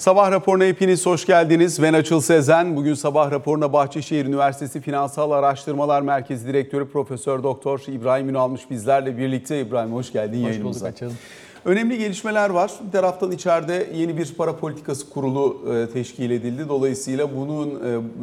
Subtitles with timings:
[0.00, 1.82] Sabah raporuna hepiniz hoş geldiniz.
[1.82, 2.76] Ben Açıl Sezen.
[2.76, 9.60] Bugün sabah raporuna Bahçeşehir Üniversitesi Finansal Araştırmalar Merkezi Direktörü Profesör Doktor İbrahim Ünalmış bizlerle birlikte.
[9.60, 10.86] İbrahim hoş geldin Hoş yayınımıza.
[10.86, 11.10] bulduk Açıl.
[11.64, 12.70] Önemli gelişmeler var.
[12.86, 16.68] Bir taraftan içeride yeni bir para politikası kurulu e, teşkil edildi.
[16.68, 17.68] Dolayısıyla bunun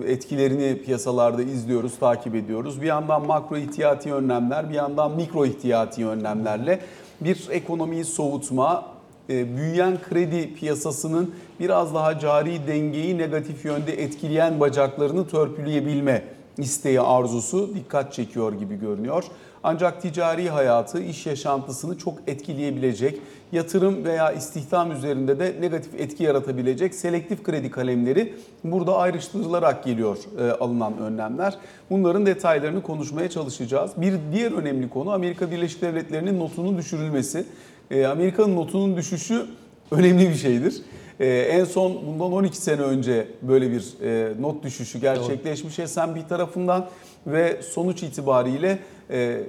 [0.05, 2.81] e, etkilerini piyasalarda izliyoruz, takip ediyoruz.
[2.81, 6.79] Bir yandan makro ihtiyati önlemler, bir yandan mikro ihtiyati önlemlerle
[7.21, 8.96] bir ekonomiyi soğutma,
[9.29, 16.23] büyüyen kredi piyasasının biraz daha cari dengeyi negatif yönde etkileyen bacaklarını törpüleyebilme
[16.57, 19.23] isteği arzusu dikkat çekiyor gibi görünüyor.
[19.63, 23.21] Ancak ticari hayatı, iş yaşantısını çok etkileyebilecek,
[23.51, 30.51] yatırım veya istihdam üzerinde de negatif etki yaratabilecek selektif kredi kalemleri burada ayrıştırılarak geliyor e,
[30.51, 31.57] alınan önlemler.
[31.89, 33.91] Bunların detaylarını konuşmaya çalışacağız.
[33.97, 37.45] Bir diğer önemli konu Amerika Birleşik Devletleri'nin notunun düşürülmesi.
[37.91, 39.45] E, Amerika'nın notunun düşüşü
[39.91, 40.81] önemli bir şeydir.
[41.19, 46.87] Ee, en son bundan 12 sene önce böyle bir e, not düşüşü gerçekleşmiş S&P tarafından
[47.27, 49.41] ve sonuç itibariyle e,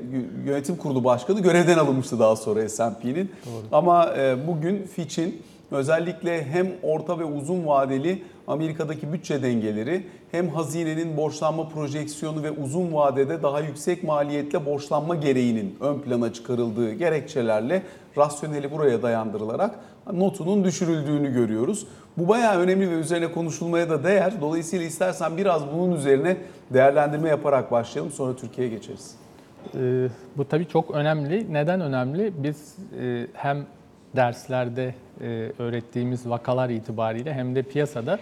[0.47, 3.31] yönetim kurulu başkanı görevden alınmıştı daha sonra S&P'nin.
[3.73, 11.17] Ama e, bugün Fitch'in özellikle hem orta ve uzun vadeli Amerika'daki bütçe dengeleri hem hazinenin
[11.17, 17.83] borçlanma projeksiyonu ve uzun vadede daha yüksek maliyetle borçlanma gereğinin ön plana çıkarıldığı gerekçelerle
[18.17, 19.79] rasyoneli buraya dayandırılarak
[20.13, 21.87] notunun düşürüldüğünü görüyoruz.
[22.17, 24.33] Bu bayağı önemli ve üzerine konuşulmaya da değer.
[24.41, 26.37] Dolayısıyla istersen biraz bunun üzerine
[26.71, 29.15] değerlendirme yaparak başlayalım sonra Türkiye'ye geçeriz.
[29.75, 31.53] Ee, bu tabii çok önemli.
[31.53, 32.33] Neden önemli?
[32.39, 33.67] Biz e, hem
[34.17, 38.19] derslerde e, öğrettiğimiz vakalar itibariyle hem de piyasada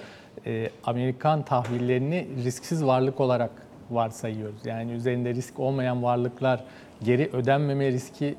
[0.47, 3.51] e, Amerikan tahvillerini risksiz varlık olarak
[3.91, 4.67] varsayıyoruz.
[4.67, 6.65] Yani üzerinde risk olmayan varlıklar
[7.05, 8.35] geri ödenmeme riski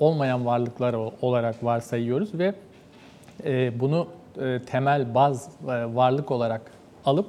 [0.00, 2.54] olmayan varlıklar olarak varsayıyoruz ve
[3.44, 4.08] e, bunu
[4.66, 5.50] temel baz
[5.94, 6.60] varlık olarak
[7.04, 7.26] alıp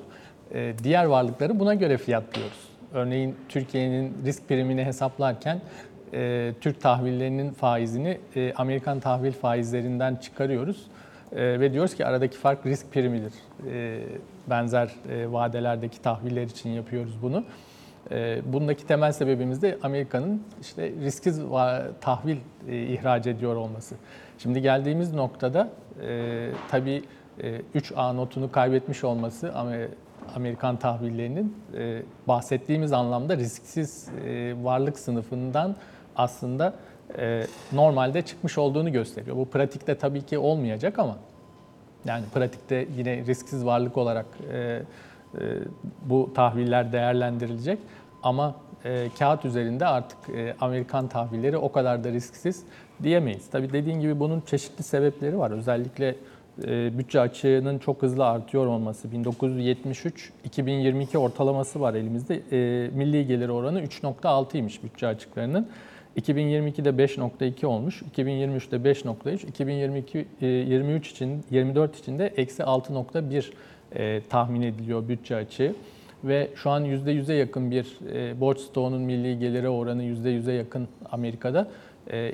[0.83, 2.67] diğer varlıkları buna göre fiyatlıyoruz.
[2.93, 5.61] Örneğin Türkiye'nin risk primini hesaplarken
[6.13, 10.87] e, Türk tahvillerinin faizini e, Amerikan tahvil faizlerinden çıkarıyoruz
[11.31, 13.33] e, ve diyoruz ki aradaki fark risk primidir.
[13.71, 13.99] E,
[14.49, 17.43] benzer e, vadelerdeki tahviller için yapıyoruz bunu.
[18.11, 21.41] E, bundaki temel sebebimiz de Amerika'nın işte risksiz
[22.01, 22.37] tahvil
[22.69, 23.95] e, ihraç ediyor olması.
[24.37, 25.69] Şimdi geldiğimiz noktada
[26.07, 27.03] e, tabii
[27.43, 29.53] e, 3A notunu kaybetmiş olması
[30.35, 35.75] Amerikan tahvillerinin e, bahsettiğimiz anlamda risksiz e, varlık sınıfından
[36.17, 36.73] aslında
[37.17, 39.37] e, normalde çıkmış olduğunu gösteriyor.
[39.37, 41.17] Bu pratikte tabii ki olmayacak ama
[42.05, 44.81] yani pratikte yine risksiz varlık olarak e, e,
[46.05, 47.79] bu tahviller değerlendirilecek
[48.23, 52.63] ama e, kağıt üzerinde artık e, Amerikan tahvilleri o kadar da risksiz
[53.03, 53.49] diyemeyiz.
[53.49, 55.51] Tabii dediğin gibi bunun çeşitli sebepleri var.
[55.51, 56.15] Özellikle
[56.63, 59.07] e, bütçe açığının çok hızlı artıyor olması.
[59.07, 62.41] 1973-2022 ortalaması var elimizde.
[62.51, 65.67] E, milli gelir oranı 3.6'ymış bütçe açıklarının.
[66.17, 73.45] 2022'de 5.2 olmuş, 2023'te 5.3, 2022 23 için 24 için de eksi 6.1
[73.95, 75.75] e, tahmin ediliyor bütçe açığı.
[76.23, 81.67] Ve şu an %100'e yakın bir e, borç stoğunun milli geliri oranı %100'e yakın Amerika'da.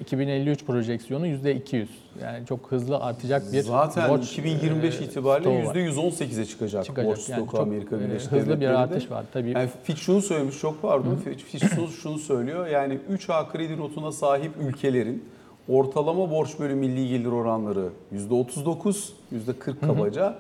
[0.01, 1.87] 2053 e, projeksiyonu %200.
[2.21, 7.11] Yani çok hızlı artacak bir Zaten borç 2025 e, itibariyle %118'e çıkacak, çıkacak.
[7.11, 9.49] borç yani stoku Amerika e, Birleşik Hızlı bir artış var tabii.
[9.49, 11.15] Yani Fitch şunu söylemiş çok pardon.
[11.15, 11.65] Fitch
[12.01, 12.67] şunu söylüyor.
[12.67, 15.23] Yani 3A kredi notuna sahip ülkelerin
[15.69, 20.25] ortalama borç bölü milli gelir oranları %39, %40 kabaca.
[20.25, 20.33] Hı hı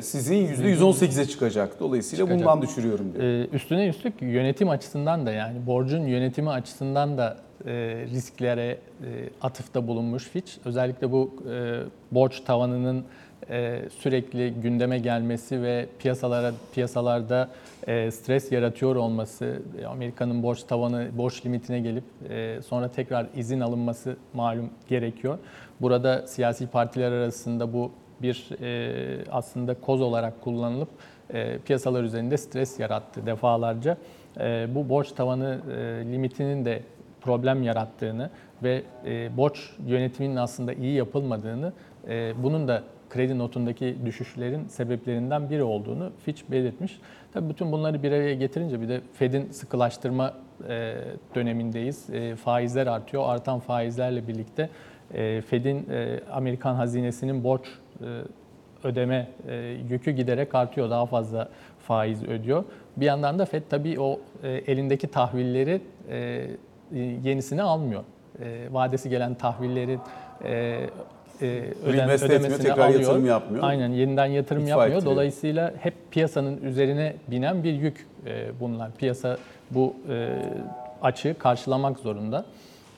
[0.00, 1.80] sizin %118'e çıkacak.
[1.80, 2.46] Dolayısıyla çıkacak.
[2.46, 3.24] bundan düşürüyorum diyor.
[3.24, 7.36] Ee, üstüne üstlük yönetim açısından da yani borcun yönetimi açısından da
[7.66, 7.70] e,
[8.10, 8.78] risklere e,
[9.42, 10.52] atıfta bulunmuş Fitch.
[10.64, 11.80] Özellikle bu e,
[12.12, 13.04] borç tavanının
[13.50, 17.48] e, sürekli gündeme gelmesi ve piyasalara piyasalarda
[18.10, 22.04] stres yaratıyor olması, Amerika'nın borç tavanı, borç limitine gelip
[22.66, 25.38] sonra tekrar izin alınması malum gerekiyor.
[25.80, 27.90] Burada siyasi partiler arasında bu
[28.22, 28.48] bir
[29.30, 30.88] aslında koz olarak kullanılıp
[31.64, 33.96] piyasalar üzerinde stres yarattı defalarca.
[34.68, 35.60] Bu borç tavanı
[36.12, 36.82] limitinin de
[37.26, 38.30] problem yarattığını
[38.62, 41.72] ve e, borç yönetiminin aslında iyi yapılmadığını,
[42.08, 46.98] e, bunun da kredi notundaki düşüşlerin sebeplerinden biri olduğunu Fitch belirtmiş.
[47.32, 50.34] Tabii bütün bunları bir araya getirince bir de Fed'in sıkılaştırma
[50.68, 50.94] e,
[51.34, 52.10] dönemindeyiz.
[52.10, 53.22] E, faizler artıyor.
[53.26, 54.70] Artan faizlerle birlikte
[55.14, 57.66] e, Fed'in e, Amerikan hazinesinin borç
[58.00, 58.06] e,
[58.84, 59.54] ödeme e,
[59.90, 60.90] yükü giderek artıyor.
[60.90, 62.64] Daha fazla faiz ödüyor.
[62.96, 65.80] Bir yandan da FED tabii o e, elindeki tahvilleri
[67.24, 68.02] yenisini almıyor.
[68.70, 69.98] Vadesi gelen tahvilleri
[70.44, 70.90] e,
[71.86, 73.00] Reinvest etmiyor, ödemesini tekrar alıyor.
[73.00, 73.64] yatırım yapmıyor.
[73.64, 74.96] Aynen yeniden yatırım İtfa yapmıyor.
[74.96, 75.14] ettiriyor.
[75.14, 78.90] Dolayısıyla hep piyasanın üzerine binen bir yük e, bunlar.
[78.98, 79.38] Piyasa
[79.70, 80.28] bu e,
[81.02, 82.44] açığı karşılamak zorunda.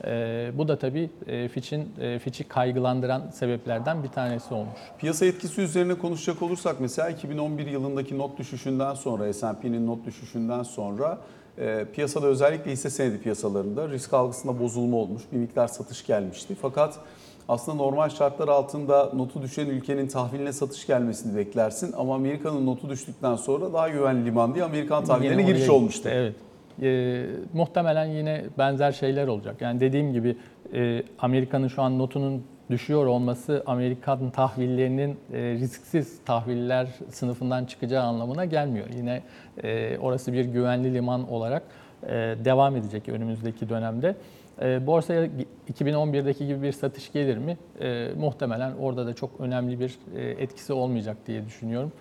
[0.05, 4.79] E, bu da tabii e, Fitch'in e, Fitch'i kaygılandıran sebeplerden bir tanesi olmuş.
[4.99, 11.19] Piyasa etkisi üzerine konuşacak olursak mesela 2011 yılındaki not düşüşünden sonra S&P'nin not düşüşünden sonra
[11.61, 15.23] e, piyasada özellikle hisse senedi piyasalarında risk algısında bozulma olmuş.
[15.33, 16.57] Bir miktar satış gelmişti.
[16.63, 16.99] Fakat
[17.49, 21.95] aslında normal şartlar altında notu düşen ülkenin tahviline satış gelmesini beklersin.
[21.99, 26.09] Ama Amerika'nın notu düştükten sonra daha güvenli liman diye Amerikan tahvillerine giriş olmuştu.
[26.13, 26.35] Evet.
[26.83, 29.57] E, muhtemelen yine benzer şeyler olacak.
[29.61, 30.37] Yani dediğim gibi
[30.75, 38.45] e, Amerika'nın şu an notunun düşüyor olması Amerikan tahvillerinin e, risksiz tahviller sınıfından çıkacağı anlamına
[38.45, 38.87] gelmiyor.
[38.97, 39.23] Yine
[39.63, 41.63] e, orası bir güvenli liman olarak
[42.03, 42.09] e,
[42.45, 44.17] devam edecek önümüzdeki dönemde.
[44.87, 45.29] Borsaya
[45.75, 47.57] 2011'deki gibi bir satış gelir mi?
[48.17, 51.93] Muhtemelen orada da çok önemli bir etkisi olmayacak diye düşünüyorum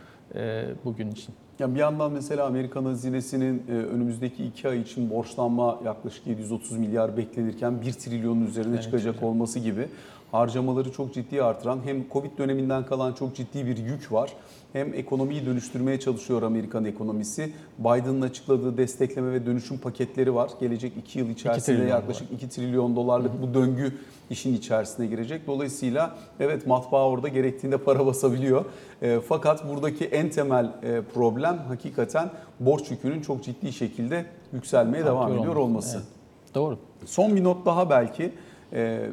[0.86, 1.36] bugün için.
[1.60, 7.82] Ya bir yandan mesela Amerikan hazinesinin önümüzdeki iki ay için borçlanma yaklaşık 730 milyar beklenirken
[7.82, 9.30] 1 trilyonun üzerine Evet, çıkacak çıkacak.
[9.30, 9.88] olması gibi
[10.32, 14.34] harcamaları çok ciddi artıran hem Covid döneminden kalan çok ciddi bir yük var.
[14.74, 17.54] Hem ekonomiyi dönüştürmeye çalışıyor Amerikan ekonomisi.
[17.80, 20.50] Biden'ın açıkladığı destekleme ve dönüşüm paketleri var.
[20.60, 23.94] Gelecek 2 yıl içerisinde trilyon yaklaşık 2 trilyon dolarlık bu döngü
[24.30, 25.48] işin içerisine girecek.
[25.48, 28.66] Dolayısıyla evet matbaa orada gerektiğinde para basabiliyor.
[29.02, 32.30] E, fakat buradaki en temel e, problem hakikaten
[32.60, 35.98] borç yükünün çok ciddi şekilde yükselmeye devam Artıyor ediyor olması.
[35.98, 36.56] Evet.
[36.56, 36.78] Doğru.
[37.06, 38.32] Son bir not daha belki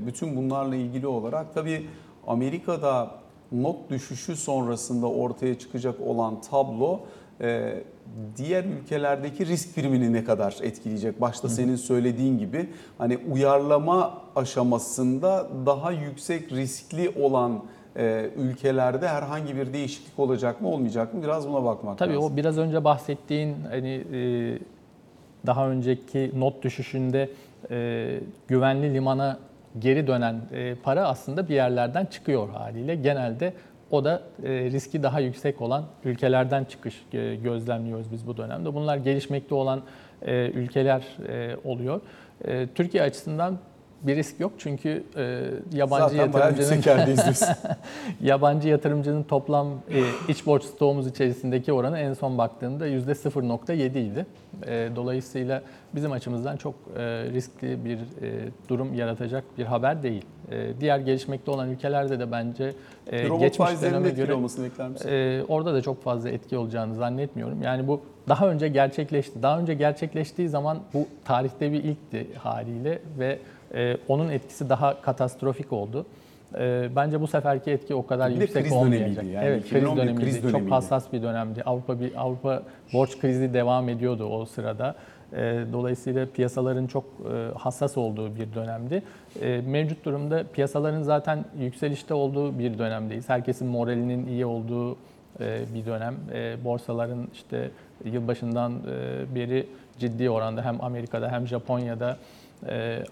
[0.07, 1.87] bütün bunlarla ilgili olarak tabii
[2.27, 3.11] Amerika'da
[3.53, 7.01] not düşüşü sonrasında ortaya çıkacak olan tablo
[7.41, 7.75] e,
[8.37, 11.21] diğer ülkelerdeki risk primini ne kadar etkileyecek?
[11.21, 12.69] Başta senin söylediğin gibi
[12.99, 17.63] hani uyarlama aşamasında daha yüksek riskli olan
[17.97, 21.23] e, ülkelerde herhangi bir değişiklik olacak mı olmayacak mı?
[21.23, 22.33] Biraz buna bakmak Tabii lazım.
[22.33, 24.59] o biraz önce bahsettiğin hani e,
[25.47, 27.31] daha önceki not düşüşünde
[27.71, 29.39] e, güvenli limana
[29.79, 32.95] geri dönen e, para aslında bir yerlerden çıkıyor haliyle.
[32.95, 33.53] Genelde
[33.91, 38.75] o da e, riski daha yüksek olan ülkelerden çıkış e, gözlemliyoruz biz bu dönemde.
[38.75, 39.83] Bunlar gelişmekte olan
[40.23, 42.01] e, ülkeler e, oluyor.
[42.45, 43.59] E, Türkiye açısından
[44.03, 47.37] bir risk yok çünkü e, yabancı Zaten yatırımcının.
[48.23, 54.27] Yabancı yatırımcının toplam e, iç borç stoğumuz içerisindeki oranı en son baktığımda %0.7 idi.
[54.67, 55.63] E, dolayısıyla
[55.95, 57.01] bizim açımızdan çok e,
[57.33, 60.25] riskli bir e, durum yaratacak bir haber değil.
[60.51, 62.73] E, diğer gelişmekte olan ülkelerde de bence
[63.13, 65.09] e, Robot geçmiş döneme göre olmasını bekler misin?
[65.09, 67.63] e, orada da çok fazla etki olacağını zannetmiyorum.
[67.63, 69.43] Yani bu daha önce gerçekleşti.
[69.43, 73.39] Daha önce gerçekleştiği zaman bu tarihte bir ilkti haliyle ve
[73.75, 76.07] e, onun etkisi daha katastrofik oldu.
[76.59, 79.09] E, bence bu seferki etki o kadar Bir yüksek kriz olmayacak.
[79.09, 79.47] dönemiydi yani.
[79.47, 80.25] Evet, 2011 kriz dönemiydi.
[80.25, 80.65] kriz dönemiydi.
[80.65, 81.63] Çok hassas bir dönemdi.
[81.63, 82.63] Avrupa bir Avrupa
[82.93, 84.95] borç krizi devam ediyordu o sırada.
[85.37, 89.03] E, Dolayısıyla piyasaların çok e, hassas olduğu bir dönemdi.
[89.67, 93.29] Mevcut durumda piyasaların zaten yükselişte olduğu bir dönemdeyiz.
[93.29, 94.97] Herkesin moralinin iyi olduğu e,
[95.75, 96.15] bir dönem.
[96.35, 97.71] E, Borsaların işte
[98.05, 98.73] yılbaşından
[99.35, 99.67] beri
[99.99, 102.17] ciddi oranda hem Amerika'da hem Japonya'da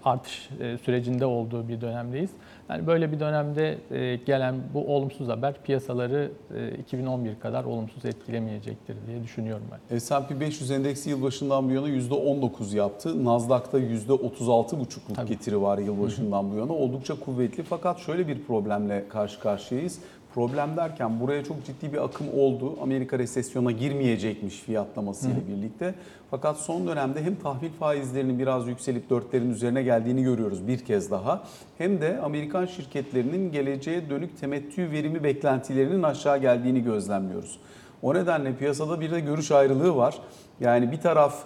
[0.05, 2.31] artış e, sürecinde olduğu bir dönemdeyiz.
[2.69, 8.97] Yani böyle bir dönemde e, gelen bu olumsuz haber piyasaları e, 2011 kadar olumsuz etkilemeyecektir
[9.07, 9.99] diye düşünüyorum ben.
[9.99, 13.25] S&P 500 endeksi yılbaşından bu yana %19 yaptı.
[13.25, 15.29] Nasdaq'ta %36,5'luk Tabii.
[15.29, 16.73] getiri var yılbaşından bu yana.
[16.73, 19.99] Oldukça kuvvetli fakat şöyle bir problemle karşı karşıyayız.
[20.35, 22.77] Problem derken buraya çok ciddi bir akım oldu.
[22.83, 25.95] Amerika resesyona girmeyecekmiş fiyatlamasıyla birlikte.
[26.31, 31.45] Fakat son dönemde hem tahvil faizlerinin biraz yükselip dörtlerin üzerine geldiğini görüyoruz bir kez daha.
[31.79, 37.59] Hem de Amerikan şirketlerinin geleceğe dönük temettü verimi beklentilerinin aşağı geldiğini gözlemliyoruz.
[38.03, 40.15] O nedenle piyasada bir de görüş ayrılığı var.
[40.61, 41.45] Yani bir taraf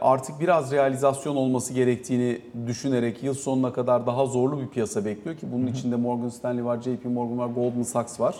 [0.00, 5.46] artık biraz realizasyon olması gerektiğini düşünerek yıl sonuna kadar daha zorlu bir piyasa bekliyor ki
[5.52, 8.34] bunun içinde Morgan Stanley var, JP Morgan var, Goldman Sachs var.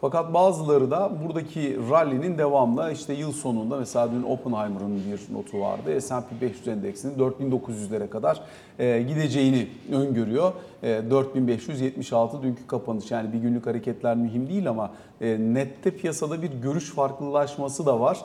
[0.00, 6.00] Fakat bazıları da buradaki rally'nin devamlı işte yıl sonunda mesela dün Oppenheimer'ın bir notu vardı.
[6.00, 8.40] S&P 500 endeksinin 4900'lere kadar
[8.78, 10.52] e, gideceğini öngörüyor.
[10.82, 16.50] E, 4576 dünkü kapanış yani bir günlük hareketler mühim değil ama e, nette piyasada bir
[16.50, 18.18] görüş farklılaşması da var.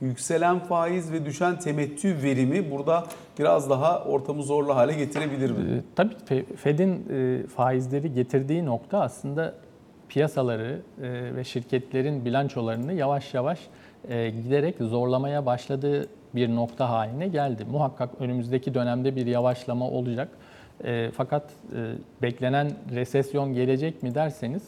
[0.00, 3.04] Yükselen faiz ve düşen temettü verimi burada
[3.38, 5.58] biraz daha ortamı zorlu hale getirebilir mi?
[5.78, 9.54] E, Tabii Fe- Fed'in e, faizleri getirdiği nokta aslında
[10.08, 13.58] piyasaları e, ve şirketlerin bilançolarını yavaş yavaş
[14.08, 17.64] e, giderek zorlamaya başladığı bir nokta haline geldi.
[17.70, 20.28] Muhakkak önümüzdeki dönemde bir yavaşlama olacak.
[21.16, 21.50] Fakat
[22.22, 24.62] beklenen resesyon gelecek mi derseniz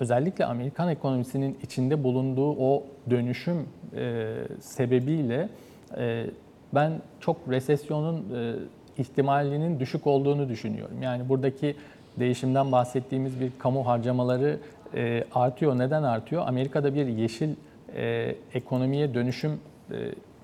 [0.00, 5.48] özellikle Amerikan ekonomisinin içinde bulunduğu o dönüşüm e, sebebiyle
[5.96, 6.26] e,
[6.74, 8.54] ben çok resesyonun e,
[8.98, 11.02] ihtimalinin düşük olduğunu düşünüyorum.
[11.02, 11.76] Yani buradaki
[12.18, 14.58] değişimden bahsettiğimiz bir kamu harcamaları
[14.94, 15.78] e, artıyor.
[15.78, 16.42] Neden artıyor?
[16.46, 17.54] Amerika'da bir yeşil
[17.96, 19.52] e, ekonomiye dönüşüm
[19.90, 19.94] e,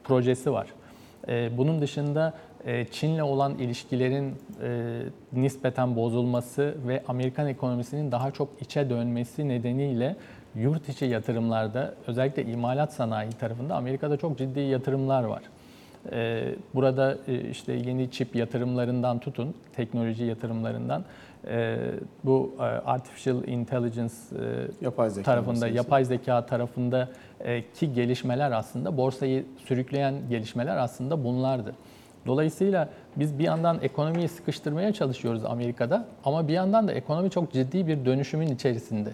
[0.05, 0.67] projesi var.
[1.29, 2.35] E, bunun dışında
[2.91, 5.03] Çin'le olan ilişkilerin e,
[5.33, 10.17] nispeten bozulması ve Amerikan ekonomisinin daha çok içe dönmesi nedeniyle
[10.55, 15.43] yurt içi yatırımlarda özellikle imalat sanayi tarafında Amerika'da çok ciddi yatırımlar var.
[16.13, 16.43] E,
[16.75, 21.05] Burada e, işte yeni çip yatırımlarından tutun, teknoloji yatırımlarından
[21.49, 21.79] e,
[22.25, 25.77] bu e, artificial intelligence e, Yapay zeka tarafında, meselesi.
[25.77, 27.09] yapay zeka tarafında
[27.41, 31.75] e, ki gelişmeler aslında borsayı sürükleyen gelişmeler aslında bunlardı.
[32.27, 37.87] Dolayısıyla biz bir yandan ekonomiyi sıkıştırmaya çalışıyoruz Amerika'da ama bir yandan da ekonomi çok ciddi
[37.87, 39.11] bir dönüşümün içerisinde.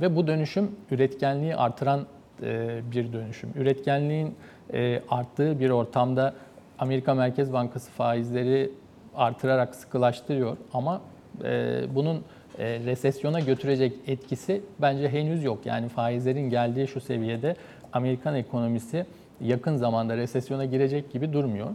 [0.00, 2.06] Ve bu dönüşüm üretkenliği artıran
[2.42, 3.50] e, bir dönüşüm.
[3.56, 4.34] Üretkenliğin
[4.72, 6.34] e, arttığı bir ortamda
[6.78, 8.70] Amerika Merkez Bankası faizleri
[9.14, 11.00] artırarak sıkılaştırıyor ama
[11.44, 12.24] e, bunun
[12.58, 15.66] resesyona götürecek etkisi bence henüz yok.
[15.66, 17.56] Yani faizlerin geldiği şu seviyede
[17.92, 19.06] Amerikan ekonomisi
[19.40, 21.68] yakın zamanda resesyona girecek gibi durmuyor.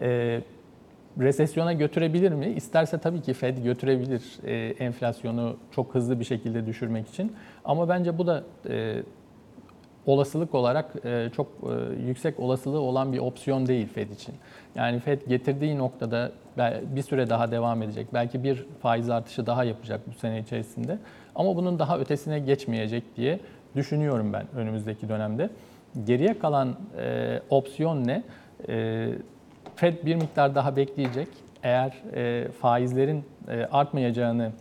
[0.00, 0.40] E,
[1.20, 2.46] resesyona götürebilir mi?
[2.46, 4.54] İsterse tabii ki Fed götürebilir e,
[4.84, 7.32] enflasyonu çok hızlı bir şekilde düşürmek için.
[7.64, 9.02] Ama bence bu da e,
[10.06, 14.34] olasılık olarak e, çok e, yüksek olasılığı olan bir opsiyon değil Fed için.
[14.74, 16.32] Yani Fed getirdiği noktada
[16.96, 18.06] bir süre daha devam edecek.
[18.14, 20.98] Belki bir faiz artışı daha yapacak bu sene içerisinde.
[21.34, 23.40] Ama bunun daha ötesine geçmeyecek diye
[23.76, 25.50] düşünüyorum ben önümüzdeki dönemde.
[26.04, 28.22] Geriye kalan e, opsiyon ne?
[28.68, 29.08] E,
[29.80, 31.28] Fed bir miktar daha bekleyecek.
[31.62, 34.52] Eğer e, faizlerin e, artmayacağını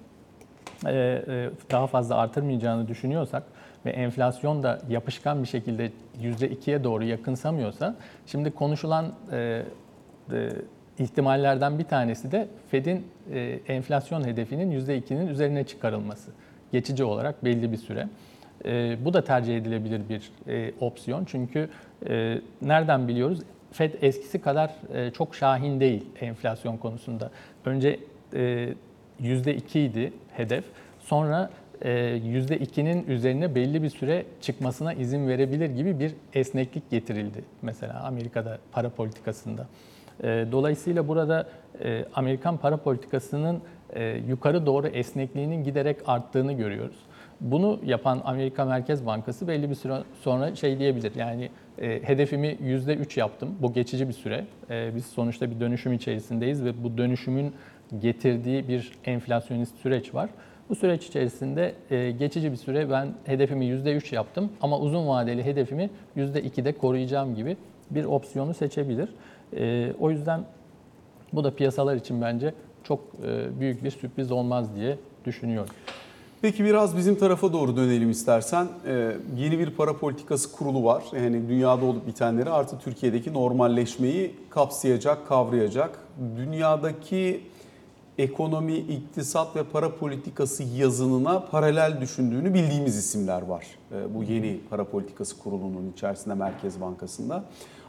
[0.85, 3.43] e, e, daha fazla artırmayacağını düşünüyorsak
[3.85, 7.95] ve enflasyon da yapışkan bir şekilde %2'ye doğru yakınsamıyorsa
[8.25, 9.63] şimdi konuşulan e,
[10.31, 10.49] e,
[10.99, 16.31] ihtimallerden bir tanesi de Fed'in e, enflasyon hedefinin %2'nin üzerine çıkarılması.
[16.71, 18.07] Geçici olarak belli bir süre.
[18.65, 21.25] E, bu da tercih edilebilir bir e, opsiyon.
[21.25, 21.69] Çünkü
[22.09, 23.39] e, nereden biliyoruz?
[23.71, 27.31] Fed eskisi kadar e, çok şahin değil enflasyon konusunda.
[27.65, 27.99] Önce
[28.33, 28.73] e,
[29.21, 30.63] %2 idi hedef.
[30.99, 31.49] Sonra
[31.81, 38.57] e, %2'nin üzerine belli bir süre çıkmasına izin verebilir gibi bir esneklik getirildi mesela Amerika'da
[38.71, 39.67] para politikasında.
[40.23, 41.47] E, Dolayısıyla burada
[41.83, 43.61] e, Amerikan para politikasının
[43.93, 46.97] e, yukarı doğru esnekliğinin giderek arttığını görüyoruz.
[47.41, 51.15] Bunu yapan Amerika Merkez Bankası belli bir süre sonra şey diyebilir.
[51.15, 51.49] Yani
[51.81, 53.55] e, hedefimi %3 yaptım.
[53.61, 54.45] Bu geçici bir süre.
[54.69, 57.53] E, biz sonuçta bir dönüşüm içerisindeyiz ve bu dönüşümün
[58.01, 60.29] getirdiği bir enflasyonist süreç var.
[60.69, 65.89] Bu süreç içerisinde e, geçici bir süre ben hedefimi %3 yaptım ama uzun vadeli hedefimi
[66.17, 67.57] %2'de koruyacağım gibi
[67.91, 69.09] bir opsiyonu seçebilir.
[69.57, 70.43] E, o yüzden
[71.33, 75.73] bu da piyasalar için bence çok e, büyük bir sürpriz olmaz diye düşünüyorum.
[76.41, 78.67] Peki biraz bizim tarafa doğru dönelim istersen.
[78.85, 81.03] Ee, yeni bir para politikası kurulu var.
[81.15, 85.99] Yani dünyada olup bitenleri artı Türkiye'deki normalleşmeyi kapsayacak, kavrayacak.
[86.37, 87.41] Dünyadaki
[88.17, 93.65] ekonomi, iktisat ve para politikası yazınına paralel düşündüğünü bildiğimiz isimler var.
[93.91, 97.43] Ee, bu yeni para politikası kurulunun içerisinde Merkez Bankası'nda.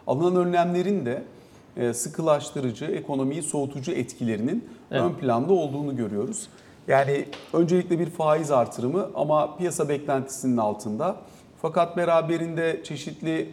[0.07, 1.23] Alınan önlemlerin de
[1.77, 5.03] e, sıkılaştırıcı, ekonomiyi soğutucu etkilerinin Evet.
[5.03, 6.49] ön planda olduğunu görüyoruz.
[6.91, 11.17] Yani öncelikle bir faiz artırımı ama piyasa beklentisinin altında.
[11.63, 13.51] Fakat beraberinde çeşitli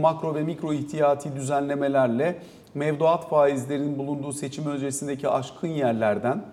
[0.00, 2.38] makro ve mikro ihtiyati düzenlemelerle
[2.74, 6.44] mevduat faizlerinin bulunduğu seçim öncesindeki aşkın yerlerden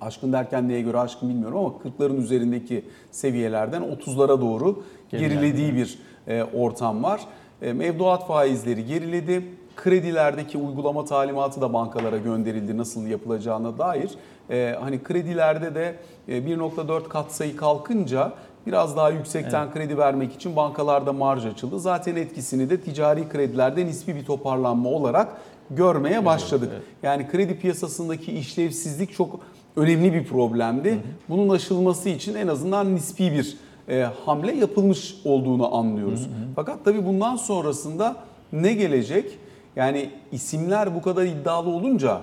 [0.00, 5.34] Aşkın derken neye göre aşkın bilmiyorum ama 40'ların üzerindeki seviyelerden 30'lara doğru Gerilendi.
[5.34, 7.20] gerilediği bir e, ortam var.
[7.62, 9.42] E, Mevduat faizleri geriledi.
[9.76, 14.10] Kredilerdeki uygulama talimatı da bankalara gönderildi nasıl yapılacağına dair.
[14.50, 15.94] E, hani kredilerde de
[16.28, 18.32] e, 1.4 katsayı kalkınca
[18.66, 21.80] biraz daha yüksekten kredi vermek için bankalarda marj açıldı.
[21.80, 25.28] Zaten etkisini de ticari kredilerde nispi bir toparlanma olarak
[25.70, 26.70] görmeye başladık.
[26.72, 26.82] evet.
[27.02, 29.40] Yani kredi piyasasındaki işlevsizlik çok
[29.76, 30.98] önemli bir problemdi.
[31.28, 33.56] Bunun aşılması için en azından nispi bir
[33.88, 36.28] e, hamle yapılmış olduğunu anlıyoruz.
[36.56, 38.16] Fakat tabii bundan sonrasında
[38.52, 39.38] ne gelecek?
[39.76, 42.20] Yani isimler bu kadar iddialı olunca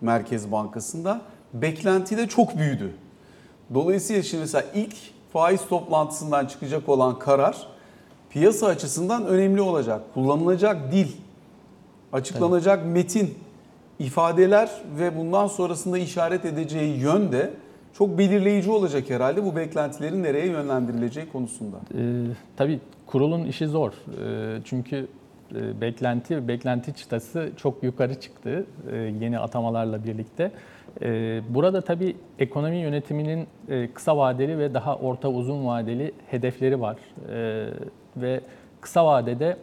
[0.00, 1.20] Merkez Bankası'nda
[1.54, 2.94] beklenti de çok büyüdü.
[3.74, 4.94] Dolayısıyla şimdi mesela ilk
[5.32, 7.66] faiz toplantısından çıkacak olan karar
[8.30, 10.02] piyasa açısından önemli olacak.
[10.14, 11.08] Kullanılacak dil,
[12.12, 13.34] açıklanacak metin
[13.98, 17.50] ifadeler ve bundan sonrasında işaret edeceği yön de
[17.92, 21.76] çok belirleyici olacak herhalde bu beklentilerin nereye yönlendirileceği konusunda.
[21.94, 22.24] Ee,
[22.56, 23.92] tabii kurulun işi zor.
[23.92, 25.08] Ee, çünkü
[25.54, 30.50] beklenti beklenti çıtası çok yukarı çıktı e, yeni atamalarla birlikte.
[31.02, 36.96] Ee, burada tabii ekonomi yönetiminin e, kısa vadeli ve daha orta uzun vadeli hedefleri var.
[38.16, 38.40] Ve
[38.80, 39.56] kısa vadede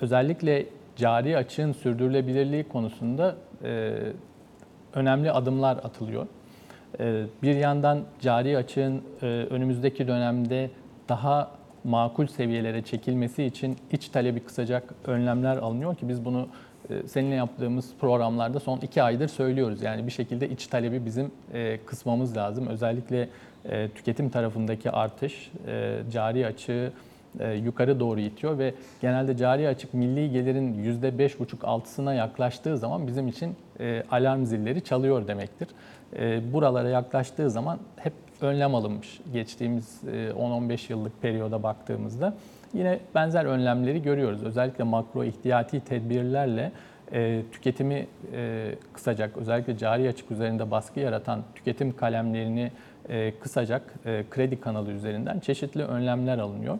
[0.00, 3.94] özellikle cari açığın sürdürülebilirliği konusunda e,
[4.94, 6.26] önemli adımlar atılıyor.
[7.42, 10.70] Bir yandan cari açığın e, önümüzdeki dönemde
[11.08, 11.50] daha
[11.84, 16.48] makul seviyelere çekilmesi için iç talebi kısacak önlemler alınıyor ki biz bunu
[16.90, 19.82] e, seninle yaptığımız programlarda son iki aydır söylüyoruz.
[19.82, 22.66] Yani bir şekilde iç talebi bizim e, kısmamız lazım.
[22.66, 23.28] Özellikle
[23.64, 25.52] e, tüketim tarafındaki artış
[26.12, 26.92] cari açığı
[27.64, 33.56] yukarı doğru itiyor ve genelde cari açık milli gelirin %5,5-6'sına yaklaştığı zaman bizim için
[34.10, 35.68] alarm zilleri çalıyor demektir.
[36.52, 42.34] Buralara yaklaştığı zaman hep önlem alınmış geçtiğimiz e, 10-15 yıllık periyoda baktığımızda.
[42.74, 44.42] Yine benzer önlemleri görüyoruz.
[44.42, 46.72] Özellikle makro ihtiyati tedbirlerle
[47.12, 52.72] e, tüketimi e, kısacak, özellikle cari açık üzerinde baskı yaratan tüketim kalemlerini
[53.08, 56.78] e, kısacak e, kredi kanalı üzerinden çeşitli önlemler alınıyor.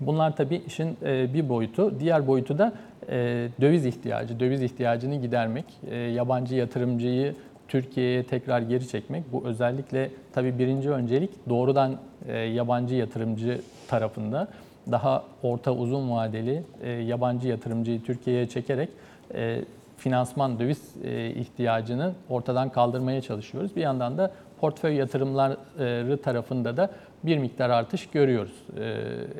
[0.00, 2.00] Bunlar tabii işin e, bir boyutu.
[2.00, 2.72] Diğer boyutu da
[3.08, 4.40] e, döviz ihtiyacı.
[4.40, 7.34] Döviz ihtiyacını gidermek, e, yabancı yatırımcıyı
[7.68, 9.32] Türkiye'ye tekrar geri çekmek.
[9.32, 11.96] Bu özellikle tabii birinci öncelik doğrudan
[12.28, 14.48] e, yabancı yatırımcı tarafında
[14.90, 18.88] daha orta uzun vadeli e, yabancı yatırımcıyı Türkiye'ye çekerek
[19.34, 19.64] e,
[19.96, 20.96] finansman döviz
[21.36, 23.76] ihtiyacını ortadan kaldırmaya çalışıyoruz.
[23.76, 26.90] Bir yandan da portföy yatırımları tarafında da
[27.24, 28.52] bir miktar artış görüyoruz.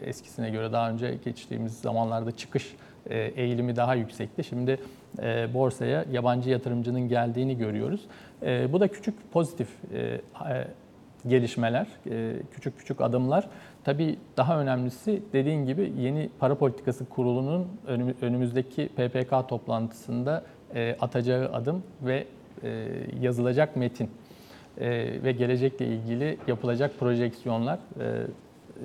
[0.02, 2.76] Eskisine göre daha önce geçtiğimiz zamanlarda çıkış
[3.10, 4.44] eğilimi daha yüksekti.
[4.44, 4.78] Şimdi
[5.22, 8.00] e, borsaya yabancı yatırımcının geldiğini görüyoruz.
[8.42, 10.20] E, bu da küçük pozitif e, e,
[11.28, 13.48] gelişmeler, e, küçük küçük adımlar.
[13.84, 21.52] Tabii daha önemlisi dediğin gibi yeni para politikası kurulunun önümü- önümüzdeki PPK toplantısında e, atacağı
[21.52, 22.24] adım ve
[22.62, 22.86] e,
[23.20, 24.10] yazılacak metin
[24.80, 24.88] e,
[25.24, 27.78] ve gelecekle ilgili yapılacak projeksiyonlar.
[28.00, 28.26] E,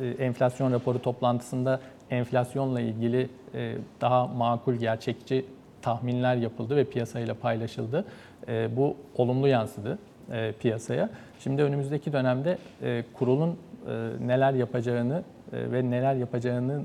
[0.01, 5.45] e, enflasyon raporu toplantısında enflasyonla ilgili e, daha makul, gerçekçi
[5.83, 8.05] tahminler yapıldı ve piyasayla paylaşıldı.
[8.47, 9.99] E, Bu olumlu yansıdı
[10.31, 11.09] e, piyasaya.
[11.39, 13.91] Şimdi önümüzdeki dönemde e, kurulun e,
[14.27, 16.81] neler yapacağını ve neler yapacağını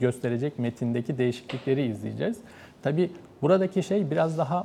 [0.00, 2.38] gösterecek metindeki değişiklikleri izleyeceğiz.
[2.82, 3.10] Tabii
[3.42, 4.64] buradaki şey biraz daha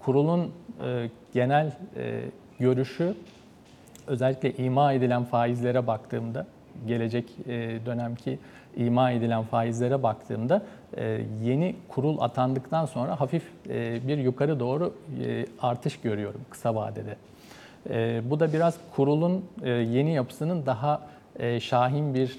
[0.00, 0.50] kurulun
[1.32, 1.72] genel
[2.58, 3.14] görüşü
[4.06, 6.46] özellikle ima edilen faizlere baktığımda,
[6.86, 8.38] gelecek e, dönemki
[8.76, 10.62] ima edilen faizlere baktığımda
[10.96, 17.16] e, yeni kurul atandıktan sonra hafif e, bir yukarı doğru e, artış görüyorum kısa vadede.
[18.30, 21.00] Bu da biraz kurulun yeni yapısının daha
[21.60, 22.38] şahin bir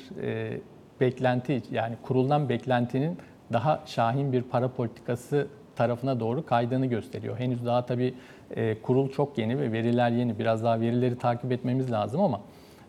[1.01, 3.17] beklenti yani kuruldan beklentinin
[3.53, 7.39] daha şahin bir para politikası tarafına doğru kaydığını gösteriyor.
[7.39, 8.13] Henüz daha tabii
[8.83, 10.39] kurul çok yeni ve veriler yeni.
[10.39, 12.41] Biraz daha verileri takip etmemiz lazım ama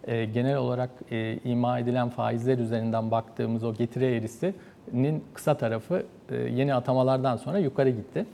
[0.07, 6.37] e, genel olarak e, ima edilen faizler üzerinden baktığımız o getiri eğrisinin kısa tarafı e,
[6.37, 8.27] yeni atamalardan sonra yukarı gitti.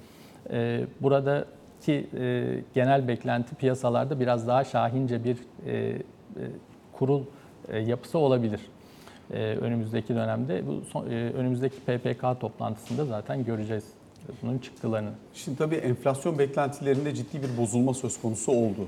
[0.50, 5.96] E, buradaki e, genel beklenti piyasalarda biraz daha şahince bir e, e,
[6.92, 7.22] kurul
[7.68, 8.60] e, yapısı olabilir.
[9.30, 13.84] E, önümüzdeki dönemde bu son, e, önümüzdeki PPK toplantısında zaten göreceğiz
[14.42, 15.10] bunun çıktılarını.
[15.34, 18.86] Şimdi tabii enflasyon beklentilerinde ciddi bir bozulma söz konusu oldu.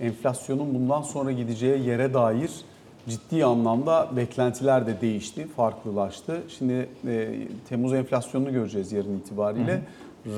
[0.00, 2.50] Enflasyonun bundan sonra gideceği yere dair
[3.08, 6.42] ciddi anlamda beklentiler de değişti, farklılaştı.
[6.58, 9.82] Şimdi e, Temmuz enflasyonunu göreceğiz yarın itibariyle.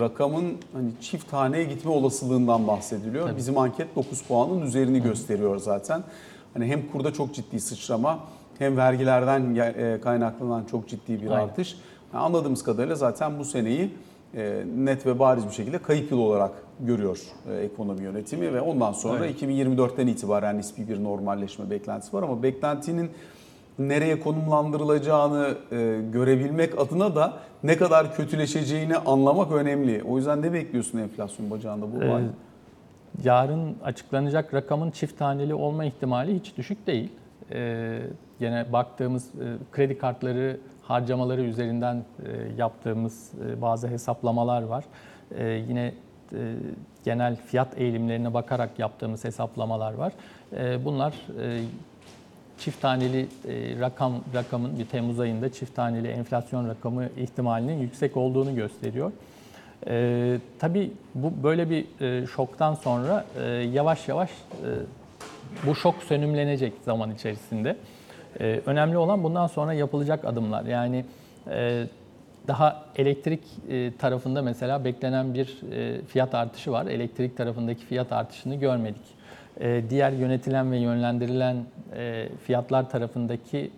[0.00, 3.26] Rakamın hani çift taneye gitme olasılığından bahsediliyor.
[3.26, 3.36] Tabii.
[3.36, 6.02] Bizim anket 9 puanın üzerini gösteriyor zaten.
[6.54, 8.18] Hani hem kurda çok ciddi sıçrama
[8.58, 11.44] hem vergilerden e, kaynaklanan çok ciddi bir Aynen.
[11.48, 11.76] artış.
[12.14, 13.90] Yani anladığımız kadarıyla zaten bu seneyi
[14.34, 16.52] e, net ve bariz bir şekilde kayıp yıl olarak
[16.86, 17.18] görüyor
[17.50, 19.42] e, ekonomi yönetimi ve ondan sonra Evet.
[19.42, 23.10] 2024'ten itibaren nispi bir normalleşme beklentisi var ama beklentinin
[23.78, 30.02] nereye konumlandırılacağını e, görebilmek adına da ne kadar kötüleşeceğini anlamak önemli.
[30.08, 32.22] O yüzden ne bekliyorsun enflasyon bacağında bu Ee,
[33.24, 37.12] yarın açıklanacak rakamın çift taneli olma ihtimali hiç düşük değil.
[37.52, 38.00] Ee,
[38.40, 44.84] Yine baktığımız e, kredi kartları harcamaları üzerinden e, yaptığımız e, bazı hesaplamalar var.
[45.38, 45.94] Ee, Yine
[46.32, 46.54] e,
[47.04, 50.12] genel fiyat eğilimlerine bakarak yaptığımız hesaplamalar var.
[50.56, 51.60] Ee, Bunlar e,
[52.58, 58.54] çift taneli e, rakam rakamın bir Temmuz ayında çift taneli enflasyon rakamı ihtimalinin yüksek olduğunu
[58.54, 59.12] gösteriyor.
[59.86, 64.68] E, tabii bu böyle bir e, şoktan sonra e, yavaş yavaş e,
[65.66, 67.76] bu şok sönümlenecek zaman içerisinde.
[68.40, 70.64] E, önemli olan bundan sonra yapılacak adımlar.
[70.64, 71.04] Yani
[71.50, 71.84] e,
[72.50, 76.86] daha elektrik e, tarafında mesela beklenen bir e, fiyat artışı var.
[76.86, 79.02] Elektrik tarafındaki fiyat artışını görmedik.
[79.60, 81.56] E, diğer yönetilen ve yönlendirilen
[82.44, 83.70] fiyatlar tarafındaki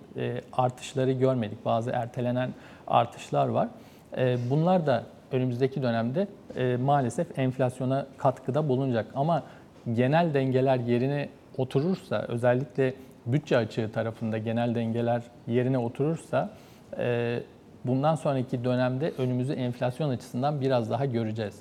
[0.53, 1.65] artışları görmedik.
[1.65, 2.51] Bazı ertelenen
[2.87, 3.69] artışlar var.
[4.51, 6.27] Bunlar da önümüzdeki dönemde
[6.77, 9.07] maalesef enflasyona katkıda bulunacak.
[9.15, 9.43] Ama
[9.95, 12.95] genel dengeler yerine oturursa, özellikle
[13.27, 16.51] bütçe açığı tarafında genel dengeler yerine oturursa,
[17.85, 21.59] bundan sonraki dönemde önümüzü enflasyon açısından biraz daha göreceğiz.